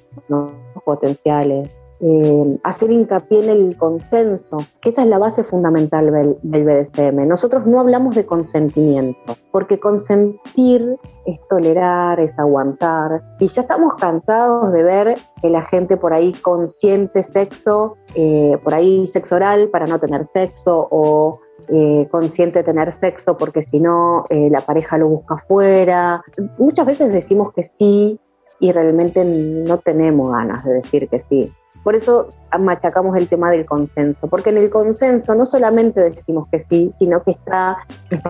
potenciales. 0.85 1.69
Eh, 2.01 2.59
hacer 2.65 2.91
hincapié 2.91 3.45
en 3.45 3.51
el 3.51 3.77
consenso, 3.77 4.59
que 4.81 4.89
esa 4.89 5.03
es 5.03 5.09
la 5.09 5.19
base 5.19 5.45
fundamental 5.45 6.11
del, 6.11 6.37
BDSM. 6.43 7.27
Nosotros 7.27 7.67
no 7.67 7.81
hablamos 7.81 8.17
de 8.17 8.27
consentimiento, 8.27 9.37
porque 9.53 9.79
consentir 9.79 10.99
es 11.25 11.41
tolerar, 11.49 12.19
es 12.19 12.37
aguantar, 12.39 13.23
y 13.39 13.47
ya 13.47 13.63
estamos 13.63 13.95
cansados 13.95 14.73
de 14.73 14.83
ver 14.83 15.19
que 15.41 15.49
la 15.49 15.63
gente 15.63 15.97
por 15.97 16.13
ahí 16.13 16.33
consiente 16.33 17.23
sexo, 17.23 17.97
eh, 18.17 18.59
por 18.65 18.75
ahí 18.75 19.07
sexo 19.07 19.37
oral 19.37 19.69
para 19.69 19.87
no 19.87 20.01
tener 20.01 20.27
sexo, 20.27 20.89
o 20.91 21.41
eh, 21.69 22.09
consciente 22.11 22.65
tener 22.65 22.93
sexo 22.93 23.37
porque 23.39 23.63
si 23.63 23.81
no 23.81 24.25
la 24.29 24.61
pareja 24.61 24.99
lo 24.99 25.09
busca 25.09 25.35
afuera. 25.35 26.23
Muchas 26.59 26.85
veces 26.85 27.13
decimos 27.13 27.53
que 27.53 27.63
sí 27.63 28.19
y 28.59 28.73
realmente 28.73 29.25
no 29.25 29.79
tenemos 29.79 30.29
ganas 30.31 30.65
de 30.65 30.75
decir 30.75 31.09
que 31.09 31.21
sí. 31.21 31.53
Por 31.85 31.95
eso 31.95 32.29
machacamos 32.61 33.17
el 33.17 33.29
tema 33.29 33.51
del 33.51 33.67
consenso, 33.67 34.27
porque 34.29 34.49
en 34.51 34.57
el 34.57 34.71
consenso 34.71 35.35
no 35.35 35.45
solamente 35.45 36.01
decimos 36.01 36.49
que 36.49 36.59
sí, 36.59 36.91
sino 36.97 37.23
que 37.23 37.33
está, 37.33 37.77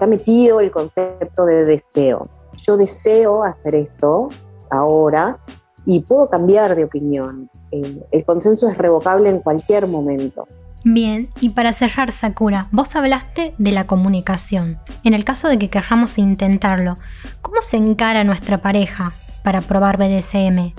metido 0.08 0.60
el 0.60 0.72
concepto 0.72 1.46
de 1.46 1.64
deseo. 1.64 2.28
Yo 2.66 2.76
deseo 2.76 3.44
hacer 3.44 3.76
esto 3.76 4.28
ahora 4.70 5.38
y 5.86 6.00
puedo 6.00 6.28
cambiar 6.28 6.74
de 6.74 6.84
opinión. 6.84 7.48
Eh, 7.70 8.02
el 8.10 8.24
consenso 8.24 8.68
es 8.68 8.76
revocable 8.76 9.30
en 9.30 9.38
cualquier 9.38 9.86
momento. 9.86 10.46
Bien, 10.82 11.30
y 11.40 11.50
para 11.50 11.72
cerrar, 11.72 12.10
Sakura, 12.10 12.68
vos 12.72 12.94
hablaste 12.96 13.54
de 13.56 13.70
la 13.70 13.86
comunicación. 13.86 14.78
En 15.04 15.14
el 15.14 15.24
caso 15.24 15.48
de 15.48 15.58
que 15.58 15.70
queramos 15.70 16.18
intentarlo, 16.18 16.96
¿cómo 17.40 17.62
se 17.62 17.76
encara 17.76 18.24
nuestra 18.24 18.58
pareja 18.58 19.12
para 19.44 19.60
probar 19.60 19.96
BDSM? 19.96 20.74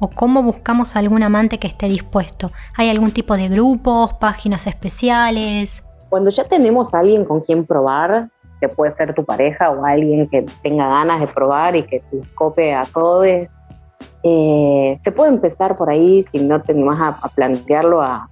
O 0.00 0.08
cómo 0.08 0.42
buscamos 0.42 0.96
algún 0.96 1.22
amante 1.22 1.58
que 1.58 1.68
esté 1.68 1.86
dispuesto? 1.86 2.50
¿Hay 2.76 2.88
algún 2.90 3.12
tipo 3.12 3.36
de 3.36 3.48
grupos, 3.48 4.14
páginas 4.14 4.66
especiales? 4.66 5.84
Cuando 6.08 6.30
ya 6.30 6.44
tenemos 6.44 6.92
a 6.92 6.98
alguien 6.98 7.24
con 7.24 7.40
quien 7.40 7.64
probar, 7.64 8.28
que 8.60 8.68
puede 8.68 8.90
ser 8.90 9.14
tu 9.14 9.24
pareja 9.24 9.70
o 9.70 9.84
alguien 9.84 10.28
que 10.28 10.44
tenga 10.62 10.88
ganas 10.88 11.20
de 11.20 11.26
probar 11.28 11.76
y 11.76 11.82
que 11.84 12.00
te 12.00 12.18
escope 12.18 12.74
a 12.74 12.84
todos, 12.84 13.46
eh, 14.22 14.98
se 15.00 15.12
puede 15.12 15.30
empezar 15.30 15.76
por 15.76 15.88
ahí, 15.88 16.22
si 16.22 16.38
no 16.38 16.60
te 16.60 16.72
animás 16.72 17.16
a, 17.22 17.28
plantearlo, 17.28 18.02
a, 18.02 18.28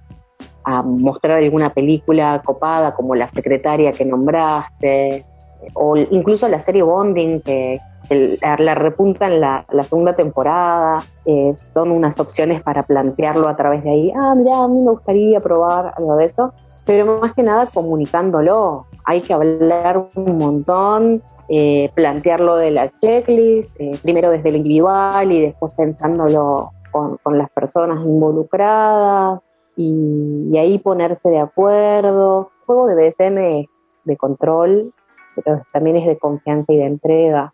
mostrar 0.83 1.39
alguna 1.39 1.73
película 1.73 2.43
copada 2.45 2.93
como 2.93 3.15
La 3.15 3.27
secretaria 3.27 3.91
que 3.91 4.05
nombraste, 4.05 5.25
o 5.73 5.97
incluso 5.97 6.47
la 6.47 6.59
serie 6.59 6.83
Bonding, 6.83 7.41
que 7.41 7.79
la 8.09 8.75
repunta 8.75 9.27
en 9.27 9.41
la, 9.41 9.65
segunda 9.83 10.15
temporada, 10.15 11.03
eh, 11.25 11.53
son 11.55 11.91
unas 11.91 12.19
opciones 12.19 12.61
para 12.61 12.83
plantearlo 12.83 13.47
a 13.47 13.55
través 13.55 13.83
de 13.83 13.91
ahí. 13.91 14.13
Ah, 14.15 14.33
mira, 14.35 14.57
a 14.57 14.67
mí 14.67 14.81
me 14.81 14.91
gustaría 14.91 15.39
probar 15.39 15.93
algo 15.97 16.15
de 16.15 16.25
eso, 16.25 16.53
pero 16.85 17.19
más 17.19 17.33
que 17.33 17.43
nada 17.43 17.67
comunicándolo. 17.67 18.85
Hay 19.05 19.21
que 19.21 19.33
hablar 19.33 20.07
un 20.15 20.37
montón, 20.37 21.21
eh, 21.49 21.89
plantearlo 21.95 22.57
de 22.57 22.71
la 22.71 22.91
checklist, 22.99 23.71
eh, 23.79 23.97
primero 24.01 24.29
desde 24.29 24.51
lo 24.51 24.57
individual 24.57 25.31
y 25.31 25.41
después 25.41 25.73
pensándolo 25.73 26.71
con, 26.91 27.19
las 27.37 27.49
personas 27.51 28.03
involucradas 28.05 29.39
y, 29.75 30.57
ahí 30.57 30.77
ponerse 30.79 31.29
de 31.29 31.39
acuerdo. 31.39 32.51
El 32.59 32.65
juego 32.65 32.87
de 32.87 32.95
BSM 32.95 33.67
de 34.03 34.17
control, 34.17 34.93
pero 35.35 35.63
también 35.71 35.97
es 35.97 36.07
de 36.07 36.17
confianza 36.17 36.73
y 36.73 36.77
de 36.77 36.85
entrega. 36.85 37.53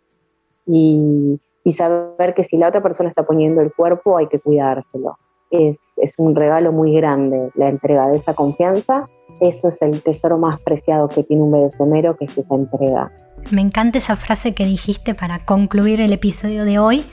Y, 0.66 1.40
saber 1.70 2.34
que 2.34 2.44
si 2.44 2.56
la 2.56 2.68
otra 2.68 2.80
persona 2.80 3.08
está 3.08 3.24
poniendo 3.24 3.60
el 3.60 3.72
cuerpo 3.72 4.16
hay 4.16 4.28
que 4.28 4.38
cuidárselo. 4.38 5.18
Es, 5.50 5.78
es, 5.96 6.18
un 6.18 6.34
regalo 6.34 6.72
muy 6.72 6.94
grande 6.94 7.50
la 7.54 7.68
entrega 7.68 8.08
de 8.08 8.16
esa 8.16 8.34
confianza. 8.34 9.04
Eso 9.40 9.68
es 9.68 9.82
el 9.82 10.02
tesoro 10.02 10.38
más 10.38 10.60
preciado 10.60 11.08
que 11.08 11.24
tiene 11.24 11.42
un 11.42 11.50
BDSMero, 11.50 12.16
que 12.16 12.26
es 12.26 12.38
esa 12.38 12.54
entrega. 12.54 13.12
Me 13.50 13.62
encanta 13.62 13.98
esa 13.98 14.16
frase 14.16 14.54
que 14.54 14.64
dijiste 14.64 15.14
para 15.14 15.44
concluir 15.44 16.00
el 16.00 16.12
episodio 16.12 16.64
de 16.64 16.78
hoy. 16.78 17.04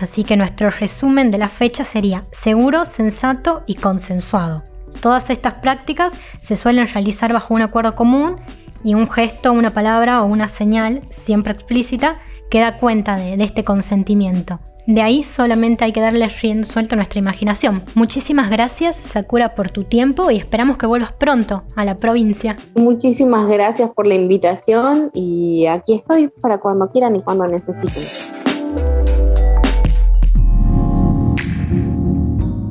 Así 0.00 0.24
que 0.24 0.36
nuestro 0.36 0.70
resumen 0.70 1.30
de 1.30 1.38
la 1.38 1.48
fecha 1.48 1.84
sería 1.84 2.24
seguro, 2.32 2.84
sensato 2.84 3.62
y 3.66 3.76
consensuado. 3.76 4.62
Todas 5.00 5.30
estas 5.30 5.58
prácticas 5.58 6.12
se 6.40 6.56
suelen 6.56 6.88
realizar 6.88 7.32
bajo 7.32 7.54
un 7.54 7.62
acuerdo 7.62 7.94
común 7.94 8.36
y 8.82 8.94
un 8.94 9.08
gesto, 9.08 9.52
una 9.52 9.70
palabra 9.70 10.22
o 10.22 10.26
una 10.26 10.48
señal, 10.48 11.02
siempre 11.10 11.52
explícita, 11.52 12.18
que 12.50 12.60
da 12.60 12.78
cuenta 12.78 13.16
de, 13.16 13.34
este 13.42 13.64
consentimiento. 13.64 14.60
De 14.86 15.00
ahí 15.00 15.24
solamente 15.24 15.84
hay 15.84 15.92
que 15.92 16.00
darle 16.00 16.28
rienda 16.28 16.66
suelta 16.66 16.94
a 16.94 16.96
nuestra 16.96 17.18
imaginación. 17.18 17.82
Muchísimas 17.94 18.50
gracias, 18.50 18.96
Sakura, 18.96 19.54
por 19.54 19.70
tu 19.70 19.84
tiempo 19.84 20.30
y 20.30 20.36
esperamos 20.36 20.76
que 20.76 20.86
vuelvas 20.86 21.14
pronto 21.14 21.64
a 21.74 21.84
la 21.86 21.96
provincia. 21.96 22.56
Muchísimas 22.74 23.48
gracias 23.48 23.90
por 23.90 24.06
la 24.06 24.14
invitación 24.14 25.10
y 25.14 25.66
aquí 25.66 25.94
estoy 25.94 26.28
para 26.28 26.58
cuando 26.60 26.90
quieran 26.90 27.16
y 27.16 27.20
cuando 27.22 27.46
necesiten. 27.46 28.02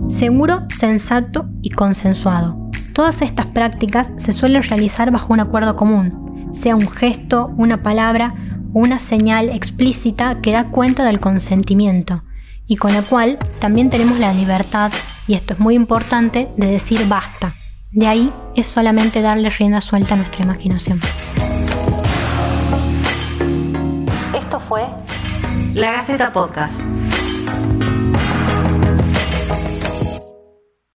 Seguro, 0.07 0.61
sensato 0.69 1.47
y 1.63 1.71
consensuado. 1.71 2.55
Todas 2.93 3.23
estas 3.23 3.47
prácticas 3.47 4.11
se 4.17 4.33
suelen 4.33 4.61
realizar 4.61 5.09
bajo 5.09 5.33
un 5.33 5.39
acuerdo 5.39 5.75
común, 5.75 6.51
sea 6.53 6.75
un 6.75 6.87
gesto, 6.87 7.51
una 7.57 7.81
palabra 7.81 8.35
una 8.73 8.99
señal 8.99 9.49
explícita 9.49 10.41
que 10.41 10.51
da 10.51 10.69
cuenta 10.69 11.05
del 11.05 11.19
consentimiento 11.19 12.23
y 12.65 12.75
con 12.77 12.93
la 12.93 13.03
cual 13.03 13.37
también 13.59 13.89
tenemos 13.89 14.19
la 14.19 14.33
libertad, 14.33 14.91
y 15.27 15.35
esto 15.35 15.53
es 15.53 15.59
muy 15.59 15.75
importante, 15.75 16.49
de 16.57 16.67
decir 16.67 17.07
basta. 17.07 17.53
De 17.91 18.07
ahí 18.07 18.31
es 18.55 18.65
solamente 18.65 19.21
darle 19.21 19.49
rienda 19.49 19.81
suelta 19.81 20.15
a 20.15 20.17
nuestra 20.17 20.43
imaginación. 20.43 20.99
Esto 24.35 24.59
fue 24.59 24.85
La 25.73 25.91
Gaceta 25.91 26.33
Podcast. 26.33 26.81